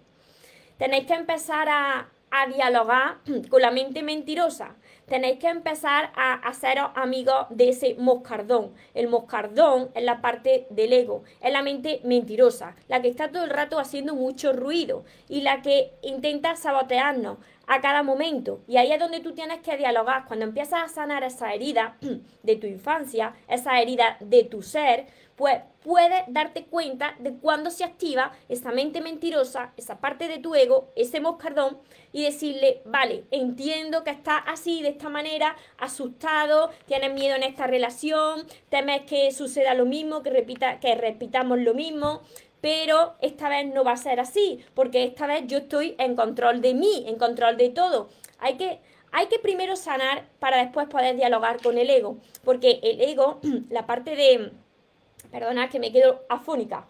[0.78, 3.18] Tenéis que empezar a, a dialogar
[3.50, 4.76] con la mente mentirosa
[5.10, 8.74] tenéis que empezar a haceros amigos de ese moscardón.
[8.94, 13.44] El moscardón es la parte del ego, es la mente mentirosa, la que está todo
[13.44, 17.38] el rato haciendo mucho ruido y la que intenta sabotearnos
[17.68, 18.62] a cada momento.
[18.68, 20.26] Y ahí es donde tú tienes que dialogar.
[20.26, 21.98] Cuando empiezas a sanar esa herida
[22.44, 25.08] de tu infancia, esa herida de tu ser,
[25.40, 30.54] pues puedes darte cuenta de cuándo se activa esa mente mentirosa, esa parte de tu
[30.54, 31.78] ego, ese moscardón,
[32.12, 37.68] y decirle, vale, entiendo que estás así, de esta manera, asustado, tienes miedo en esta
[37.68, 42.22] relación, temes que suceda lo mismo, que, repita, que repitamos lo mismo,
[42.60, 46.60] pero esta vez no va a ser así, porque esta vez yo estoy en control
[46.60, 48.10] de mí, en control de todo.
[48.40, 48.82] Hay que,
[49.14, 53.86] hay que primero sanar para después poder dialogar con el ego, porque el ego, la
[53.86, 54.52] parte de...
[55.32, 56.88] Perdona que me quedo afónica.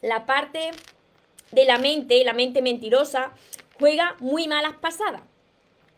[0.00, 0.70] La parte
[1.50, 3.32] de la mente, la mente mentirosa,
[3.78, 5.22] juega muy malas pasadas.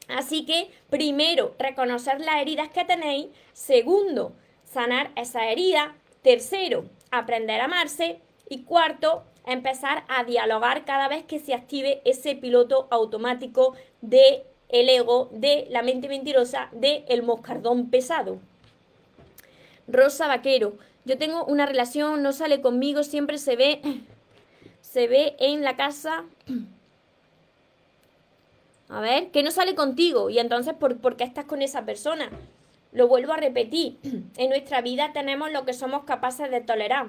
[0.09, 3.28] Así que, primero, reconocer las heridas que tenéis.
[3.53, 4.32] Segundo,
[4.64, 5.97] sanar esa herida.
[6.22, 8.20] Tercero, aprender a amarse.
[8.49, 14.88] Y cuarto, empezar a dialogar cada vez que se active ese piloto automático de el
[14.88, 18.38] ego, de la mente mentirosa, de el moscardón pesado.
[19.89, 23.80] Rosa Vaquero, yo tengo una relación, no sale conmigo, siempre se ve,
[24.80, 26.24] se ve en la casa.
[28.89, 32.30] A ver, que no sale contigo y entonces ¿por, ¿por qué estás con esa persona?
[32.93, 33.99] Lo vuelvo a repetir,
[34.37, 37.09] en nuestra vida tenemos lo que somos capaces de tolerar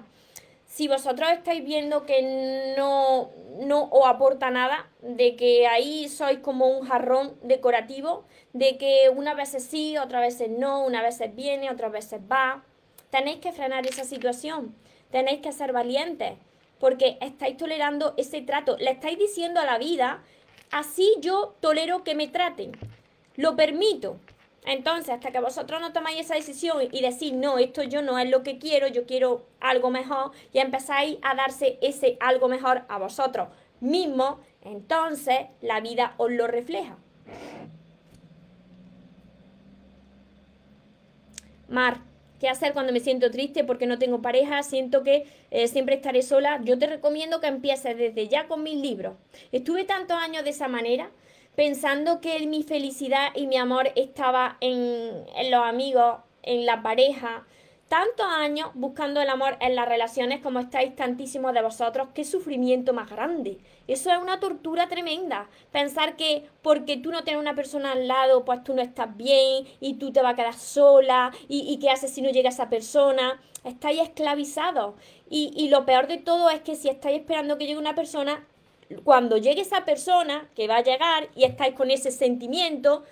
[0.65, 6.67] si vosotros estáis viendo que no, no os aporta nada, de que ahí sois como
[6.67, 11.91] un jarrón decorativo, de que una veces sí, otras veces no, una veces viene, otras
[11.91, 12.63] veces va,
[13.09, 14.75] tenéis que frenar esa situación,
[15.11, 16.33] tenéis que ser valientes,
[16.79, 20.23] porque estáis tolerando ese trato, le estáis diciendo a la vida,
[20.71, 22.73] así yo tolero que me traten,
[23.35, 24.17] lo permito,
[24.65, 28.29] entonces, hasta que vosotros no tomáis esa decisión y decís, no, esto yo no es
[28.29, 32.97] lo que quiero, yo quiero algo mejor, y empezáis a darse ese algo mejor a
[32.97, 33.49] vosotros
[33.79, 36.97] mismos, entonces la vida os lo refleja.
[41.67, 41.99] Mar,
[42.39, 44.61] ¿qué hacer cuando me siento triste porque no tengo pareja?
[44.63, 46.61] Siento que eh, siempre estaré sola.
[46.63, 49.15] Yo te recomiendo que empieces desde ya con mis libros.
[49.51, 51.09] Estuve tantos años de esa manera
[51.55, 57.45] pensando que mi felicidad y mi amor estaba en, los amigos, en la pareja,
[57.87, 62.93] tantos años buscando el amor en las relaciones como estáis tantísimos de vosotros, qué sufrimiento
[62.93, 63.59] más grande.
[63.87, 65.49] Eso es una tortura tremenda.
[65.71, 69.65] Pensar que porque tú no tienes una persona al lado, pues tú no estás bien
[69.79, 72.69] y tú te vas a quedar sola y, y qué haces si no llega esa
[72.69, 73.39] persona.
[73.63, 74.95] Estáis esclavizados.
[75.29, 78.45] Y, y lo peor de todo es que si estáis esperando que llegue una persona,
[79.03, 83.03] cuando llegue esa persona que va a llegar y estáis con ese sentimiento,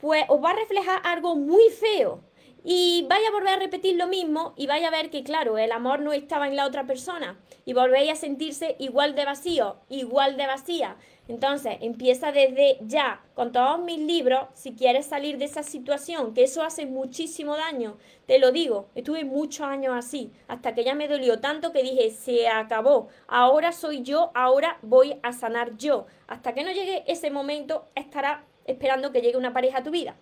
[0.00, 2.20] pues os va a reflejar algo muy feo.
[2.64, 5.72] Y vaya a volver a repetir lo mismo y vaya a ver que, claro, el
[5.72, 7.40] amor no estaba en la otra persona.
[7.64, 10.96] Y volvéis a sentirse igual de vacío, igual de vacía.
[11.32, 16.44] Entonces, empieza desde ya, con todos mis libros, si quieres salir de esa situación, que
[16.44, 17.96] eso hace muchísimo daño.
[18.26, 22.10] Te lo digo, estuve muchos años así, hasta que ya me dolió tanto que dije,
[22.10, 23.08] se acabó.
[23.28, 26.04] Ahora soy yo, ahora voy a sanar yo.
[26.26, 30.16] Hasta que no llegue ese momento, estará esperando que llegue una pareja a tu vida.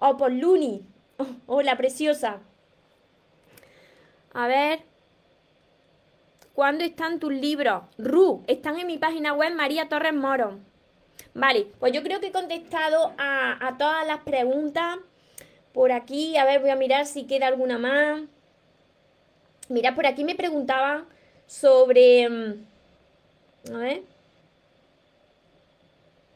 [0.00, 0.84] Oh, por Luni,
[1.46, 2.40] Hola, preciosa.
[4.32, 4.93] A ver.
[6.54, 7.82] ¿Cuándo están tus libros?
[7.98, 10.60] Ru, están en mi página web María Torres Moro.
[11.34, 14.98] Vale, pues yo creo que he contestado a, todas las preguntas.
[15.72, 18.22] Por aquí, a ver, voy a mirar si queda alguna más.
[19.68, 21.06] Mira, por aquí me preguntaban
[21.48, 22.28] sobre...
[22.28, 22.66] Mm,
[23.72, 24.02] a ver.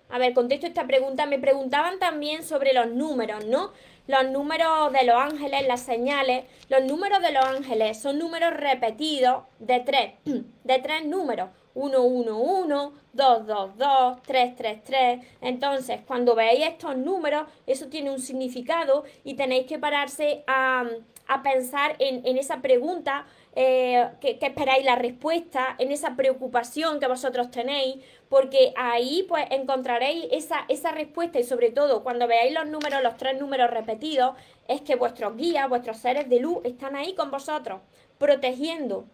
[0.09, 1.27] A ver, contesto esta pregunta.
[1.27, 3.71] Me preguntaban también sobre los números, ¿no?
[4.09, 9.45] Los números de los ángeles, las señales, los números de los ángeles son números repetidos
[9.59, 10.15] de tres,
[10.65, 11.51] de tres números.
[11.75, 15.27] 1, 1, 1, 2, 2, 2, 3, 3, 3.
[15.43, 20.85] Entonces, cuando veáis estos números, eso tiene un significado y tenéis que pararse a,
[21.29, 23.27] a pensar en, en esa pregunta
[23.61, 27.97] eh, que, esperáis la respuesta, en esa preocupación que vosotros tenéis,
[28.29, 33.17] porque ahí pues encontraréis esa, esa respuesta y sobre todo cuando veáis los números, los
[33.17, 37.81] tres números repetidos, es que vuestros guías, vuestros seres de luz están ahí con vosotros,
[38.19, 39.07] protegiendo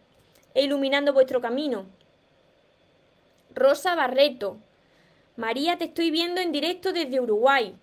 [0.55, 1.87] e iluminando vuestro camino.
[3.55, 4.59] Rosa Barreto,
[5.37, 7.75] María, te estoy viendo en directo desde Uruguay.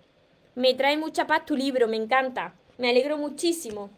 [0.54, 2.54] Me trae mucha paz tu libro, me encanta.
[2.76, 3.90] Me alegro muchísimo.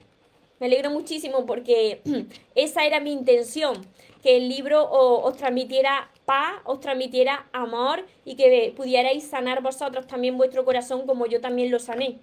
[0.61, 2.01] Me alegro muchísimo porque
[2.55, 3.85] esa era mi intención,
[4.22, 10.37] que el libro os, transmitiera paz, os transmitiera amor y que pudierais sanar vosotros también
[10.37, 12.18] vuestro corazón como yo también lo sané.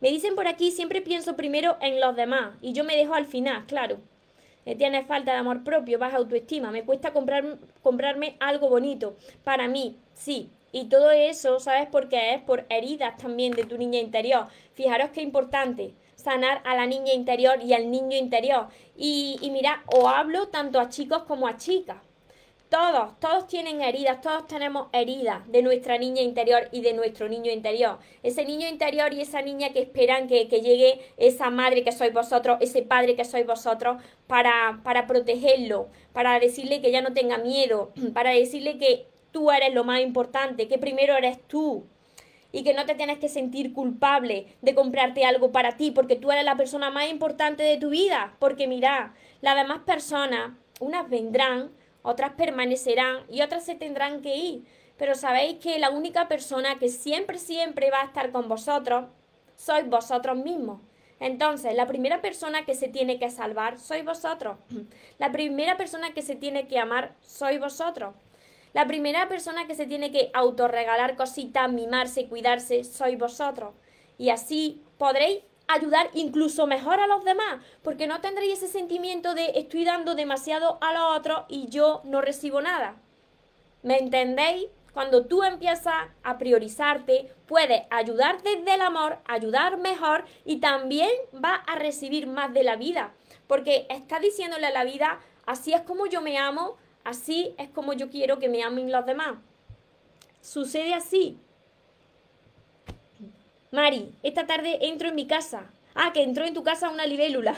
[0.00, 3.26] Me dicen por aquí, siempre pienso primero en los demás y yo me dejo al
[3.26, 3.98] final, claro.
[4.64, 9.16] Tienes falta de amor propio, baja autoestima, me cuesta comprar, comprarme algo bonito.
[9.44, 10.50] Para mí, sí.
[10.72, 12.34] Y todo eso, ¿sabes por qué?
[12.34, 14.48] Es por heridas también de tu niña interior.
[14.72, 18.68] Fijaros qué importante sanar a la niña interior y al niño interior.
[18.96, 21.98] Y, y mira, o hablo tanto a chicos como a chicas.
[22.74, 27.52] Todos, todos tienen heridas, todos tenemos heridas de nuestra niña interior y de nuestro niño
[27.52, 28.00] interior.
[28.24, 32.58] Ese niño interior y esa niña que esperan que, llegue esa madre que sois vosotros,
[32.60, 37.92] ese padre que sois vosotros, para, para protegerlo, para decirle que ya no tenga miedo,
[38.12, 41.86] para decirle que tú eres lo más importante, que primero eres tú
[42.50, 46.32] y que no te tienes que sentir culpable de comprarte algo para ti porque tú
[46.32, 48.34] eres la persona más importante de tu vida.
[48.40, 50.50] Porque mira, las demás personas,
[50.80, 51.70] unas vendrán,
[52.04, 54.64] otras permanecerán y otras se tendrán que ir.
[54.98, 59.06] Pero sabéis que la única persona que siempre, siempre va a estar con vosotros
[59.56, 60.80] sois vosotros mismos.
[61.18, 64.58] Entonces, la primera persona que se tiene que salvar sois vosotros.
[65.18, 68.14] La primera persona que se tiene que amar sois vosotros.
[68.74, 73.72] La primera persona que se tiene que autorregalar cositas, mimarse, cuidarse, sois vosotros.
[74.18, 79.52] Y así podréis ayudar incluso mejor a los demás, porque no tendréis ese sentimiento de
[79.54, 82.96] estoy dando demasiado a los otros y yo no recibo nada.
[83.82, 84.68] ¿Me entendéis?
[84.92, 91.60] Cuando tú empiezas a priorizarte, puedes ayudar desde el amor, ayudar mejor y también vas
[91.66, 93.12] a recibir más de la vida.
[93.48, 97.92] Porque estás diciéndole a la vida, así es como yo me amo, así es como
[97.92, 99.34] yo quiero que me amen los demás.
[100.40, 101.40] Sucede así.
[103.74, 105.68] Mari, esta tarde entro en mi casa.
[105.96, 107.56] Ah, que entró en tu casa una libélula.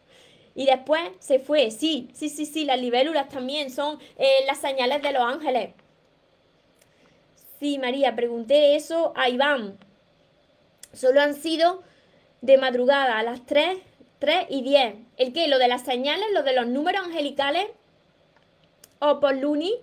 [0.54, 1.70] y después se fue.
[1.70, 5.74] Sí, sí, sí, sí, las libélulas también son eh, las señales de los ángeles.
[7.60, 9.78] Sí, María, pregunté eso a Iván.
[10.94, 11.82] Solo han sido
[12.40, 13.78] de madrugada a las 3,
[14.20, 14.94] 3 y 10.
[15.18, 15.48] ¿El qué?
[15.48, 16.28] ¿Lo de las señales?
[16.32, 17.66] ¿Lo de los números angelicales?
[19.00, 19.74] ¿O por Luni?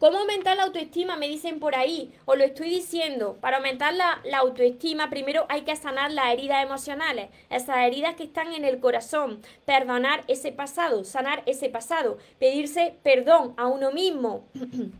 [0.00, 1.16] ¿Cómo aumentar la autoestima?
[1.16, 2.10] Me dicen por ahí.
[2.24, 3.36] Os lo estoy diciendo.
[3.38, 7.28] Para aumentar la, la, autoestima, primero hay que sanar las heridas emocionales.
[7.50, 9.42] Esas heridas que están en el corazón.
[9.66, 11.04] Perdonar ese pasado.
[11.04, 12.16] Sanar ese pasado.
[12.38, 14.48] Pedirse perdón a uno mismo.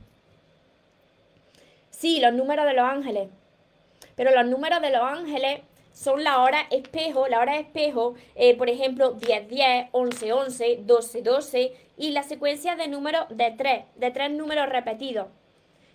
[1.90, 3.28] Sí, los números de los ángeles.
[4.16, 5.60] Pero los números de los ángeles
[5.92, 11.22] son la hora espejo, la hora espejo, eh, por ejemplo, 10, 10, 11, 11, 12,
[11.22, 15.26] 12 y la secuencia de números de 3, de tres números repetidos.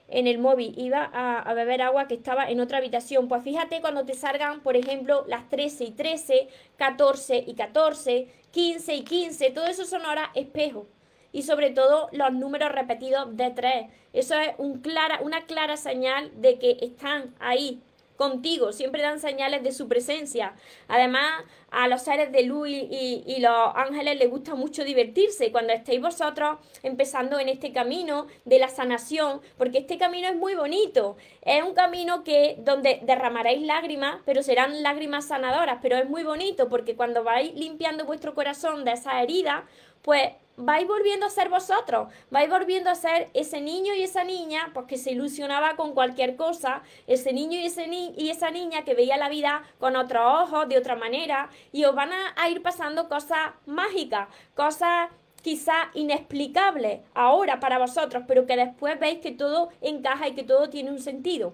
[0.08, 3.28] En el móvil iba a, beber agua que estaba en otra habitación.
[3.28, 6.48] Pues fíjate cuando te salgan, por ejemplo, las 13 y 13,
[6.78, 10.86] 14 y 14, 15 y 15, todo eso son horas espejo
[11.32, 13.88] y sobre todo los números repetidos de tres.
[14.14, 17.82] Eso es un clara, una clara señal de que están ahí
[18.16, 20.54] contigo, siempre dan señales de su presencia.
[20.88, 26.02] Además, a los seres de luz y, los ángeles les gusta mucho divertirse cuando estéis
[26.02, 31.18] vosotros empezando en este camino de la sanación, porque este camino es muy bonito.
[31.42, 36.70] Es un camino que donde derramaréis lágrimas, pero serán lágrimas sanadoras, pero es muy bonito
[36.70, 39.66] porque cuando vais limpiando vuestro corazón de esa herida,
[40.02, 44.72] pues vais volviendo a ser vosotros, vais volviendo a ser ese niño y esa niña,
[44.74, 49.30] pues que se ilusionaba con cualquier cosa, ese niño y, esa niña que veía la
[49.30, 54.30] vida con otros ojos, de otra manera, y os van a, ir pasando cosas mágicas,
[54.54, 55.10] cosas
[55.42, 60.70] quizá inexplicables ahora para vosotros, pero que después veis que todo encaja y que todo
[60.70, 61.54] tiene un sentido.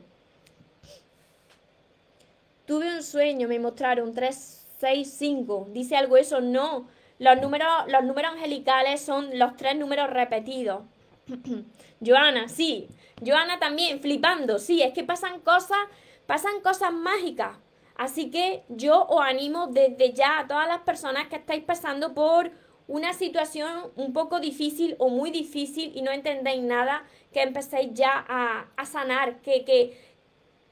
[2.66, 5.68] Tuve un sueño, me mostraron 3, 6, 5.
[5.72, 6.40] ¿Dice algo eso?
[6.40, 6.88] No.
[7.22, 10.82] Los números, los números angelicales son los tres números repetidos.
[12.04, 12.88] Joana, sí.
[13.24, 14.58] Joana también, flipando.
[14.58, 15.78] Sí, es que pasan cosas,
[16.26, 17.60] pasan cosas mágicas.
[17.96, 22.50] Así que yo os animo desde ya a todas las personas que estáis pasando por
[22.88, 28.26] una situación un poco difícil o muy difícil y no entendéis nada, que empecéis ya
[28.28, 30.11] a, a sanar, que, que,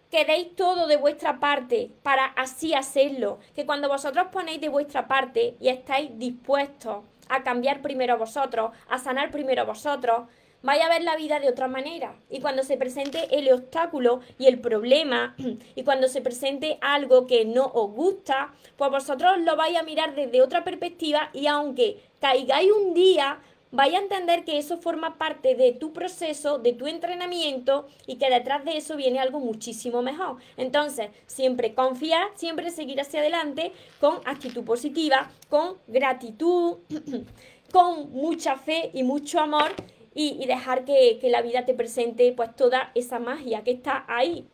[0.09, 5.07] que deis todo de vuestra parte para así hacerlo, que cuando vosotros ponéis de vuestra
[5.07, 10.27] parte y estáis dispuestos a cambiar primero vosotros, a sanar primero vosotros,
[10.61, 12.15] vais a ver la vida de otra manera.
[12.29, 15.35] Y cuando se presente el obstáculo y el problema,
[15.75, 20.15] y cuando se presente algo que no os gusta, pues vosotros lo vais a mirar
[20.15, 23.39] desde otra perspectiva y aunque caigáis un día,
[23.71, 28.29] vaya a entender que eso forma parte de tu proceso, de tu entrenamiento y que
[28.29, 30.37] detrás de eso viene algo muchísimo mejor.
[30.57, 36.79] Entonces, siempre confiar, siempre seguir hacia adelante con actitud positiva, con gratitud,
[37.71, 39.71] con mucha fe y mucho amor
[40.15, 44.47] y, dejar que, que la vida te presente pues toda esa magia que está ahí,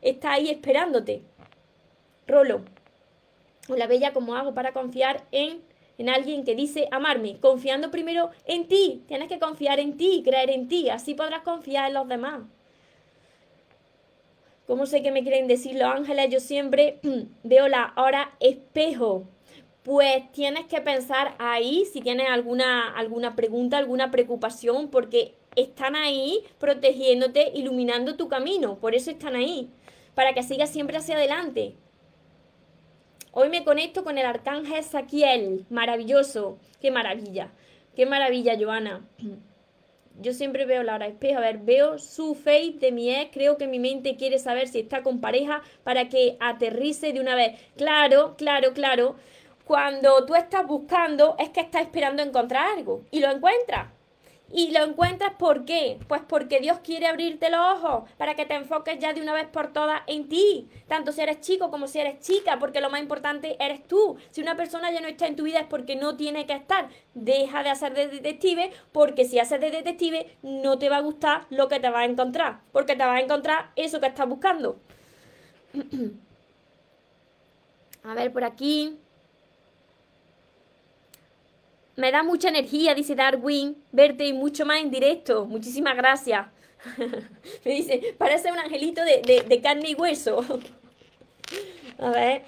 [0.00, 1.22] está ahí esperándote.
[2.26, 2.62] Rolo.
[3.68, 5.62] Hola Bella, ¿cómo hago para confiar en
[5.98, 9.02] en alguien que dice amarme, confiando primero en ti.
[9.06, 12.42] Tienes que confiar en ti creer en ti, así podrás confiar en los demás.
[14.66, 16.30] ¿Cómo sé que me quieren decir los ángeles?
[16.30, 17.00] Yo siempre
[17.42, 19.24] veo la hora espejo.
[19.82, 26.44] Pues tienes que pensar ahí si tienes alguna, alguna pregunta, alguna preocupación, porque están ahí
[26.58, 28.78] protegiéndote, iluminando tu camino.
[28.78, 29.68] Por eso están ahí,
[30.14, 31.74] para que sigas siempre hacia adelante.
[33.34, 35.64] Hoy me conecto con el arcángel Saquiel.
[35.70, 36.58] Maravilloso.
[36.82, 37.50] Qué maravilla.
[37.96, 39.08] Qué maravilla, Joana.
[40.20, 43.56] yo siempre veo la hora espejo, a ver, veo su face de mi ex, creo
[43.56, 47.58] que mi mente quiere saber si está con pareja para que aterrice de una vez.
[47.76, 49.16] Claro, claro, claro.
[49.64, 53.88] Cuando tú estás buscando es que estás esperando encontrar algo y lo encuentras.
[54.52, 55.98] Y lo encuentras ¿por qué?
[56.08, 59.46] Pues porque Dios quiere abrirte los ojos para que te enfoques ya de una vez
[59.46, 63.00] por todas en ti, tanto si eres chico como si eres chica, porque lo más
[63.00, 64.18] importante eres tú.
[64.30, 66.90] Si una persona ya no está en tu vida es porque no tiene que estar.
[67.14, 71.46] Deja de hacer de detective porque si haces de detective no te va a gustar
[71.48, 74.78] lo que te va a encontrar, porque te va a encontrar eso que estás buscando.
[78.04, 78.98] a ver por aquí.
[81.96, 85.44] Me da mucha energía, dice Darwin, verte y mucho más en directo.
[85.44, 86.46] Muchísimas gracias.
[87.64, 90.44] Me dice, parece un angelito de, de carne y hueso.
[91.98, 92.42] A ver,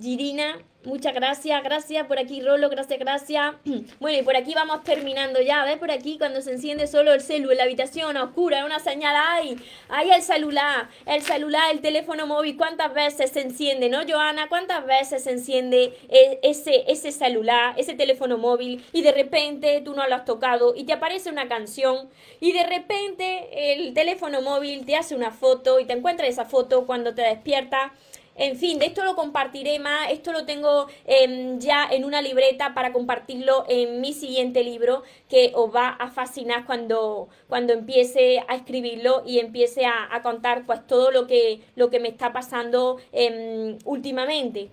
[0.00, 3.54] Girina, Muchas gracias, gracias por aquí Rolo, gracias, gracias.
[3.98, 5.78] Bueno, y por aquí vamos terminando ya, ¿ves?
[5.78, 9.56] Por aquí cuando se enciende solo el celular en la habitación oscura, una señal ahí,
[9.88, 14.48] ahí el celular, el celular, el teléfono móvil, ¿cuántas veces se enciende, no, Joana?
[14.48, 19.92] ¿Cuántas veces se enciende e, ese, ese celular, ese teléfono móvil y de repente tú
[19.94, 22.08] no lo has tocado y te aparece una canción
[22.38, 26.86] y de repente el teléfono móvil te hace una foto y te encuentras esa foto
[26.86, 27.90] cuando te despiertas
[28.38, 32.74] en fin, de esto lo compartiré más, esto lo tengo em, ya en una libreta
[32.74, 38.54] para compartirlo en mi siguiente libro que os va a fascinar cuando, cuando empiece a
[38.54, 43.78] escribirlo y empiece a, contar pues todo lo que, lo que me está pasando em,
[43.84, 44.70] últimamente.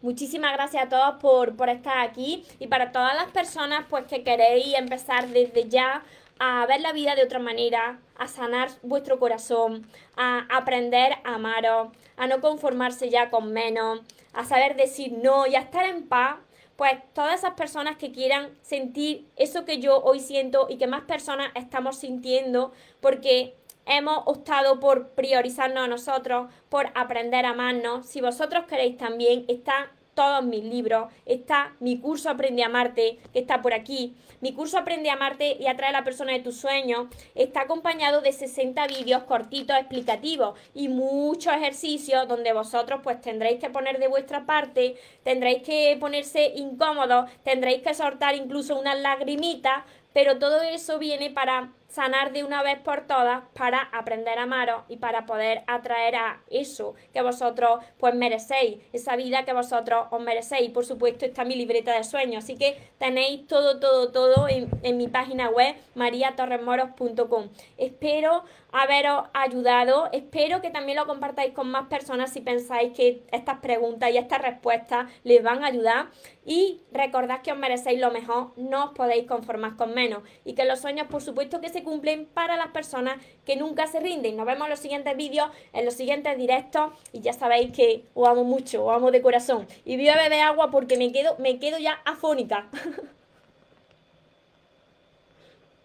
[0.00, 4.22] Muchísimas gracias a todos por, por estar aquí y para todas las personas pues que
[4.22, 6.04] queréis empezar desde ya
[6.38, 9.86] a ver la vida de otra manera, a sanar vuestro corazón,
[10.16, 14.00] a aprender a amaros, a no conformarse ya con menos,
[14.32, 16.36] a saber decir no y a estar en paz,
[16.76, 21.02] pues todas esas personas que quieran sentir eso que yo hoy siento y que más
[21.02, 28.06] personas estamos sintiendo porque hemos optado por priorizarnos a nosotros, por aprender a amarnos.
[28.06, 33.38] Si vosotros queréis también, está todos mis libros, está mi curso Aprende a Amarte, que
[33.38, 34.16] está por aquí.
[34.40, 37.06] Mi curso Aprende a Amarte y atrae a la persona de tus sueños
[37.36, 43.70] está acompañado de 60 vídeos cortitos explicativos y muchos ejercicios donde vosotros pues tendréis que
[43.70, 50.40] poner de vuestra parte, tendréis que ponerse incómodos, tendréis que soltar incluso unas lagrimitas, pero
[50.40, 54.98] todo eso viene para sanar de una vez por todas para aprender a amaros y
[54.98, 60.70] para poder atraer a eso que vosotros pues merecéis, esa vida que vosotros os merecéis.
[60.70, 64.96] Por supuesto está mi libreta de sueños, así que tenéis todo, todo, todo en, en
[64.96, 67.48] mi página web mariatorremoros.com.
[67.78, 73.60] Espero haberos ayudado, espero que también lo compartáis con más personas si pensáis que estas
[73.60, 76.08] preguntas y estas respuestas les van a ayudar
[76.44, 80.64] y recordad que os merecéis lo mejor, no os podéis conformar con menos y que
[80.64, 84.36] los sueños por supuesto que se cumplen para las personas que nunca se rinden.
[84.36, 88.28] Nos vemos en los siguientes vídeos, en los siguientes directos y ya sabéis que os
[88.28, 89.66] amo mucho, os amo de corazón.
[89.84, 92.68] Y voy a beber agua porque me quedo, me quedo ya afónica.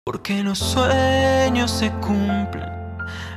[0.06, 2.70] Porque los sueños se cumplen,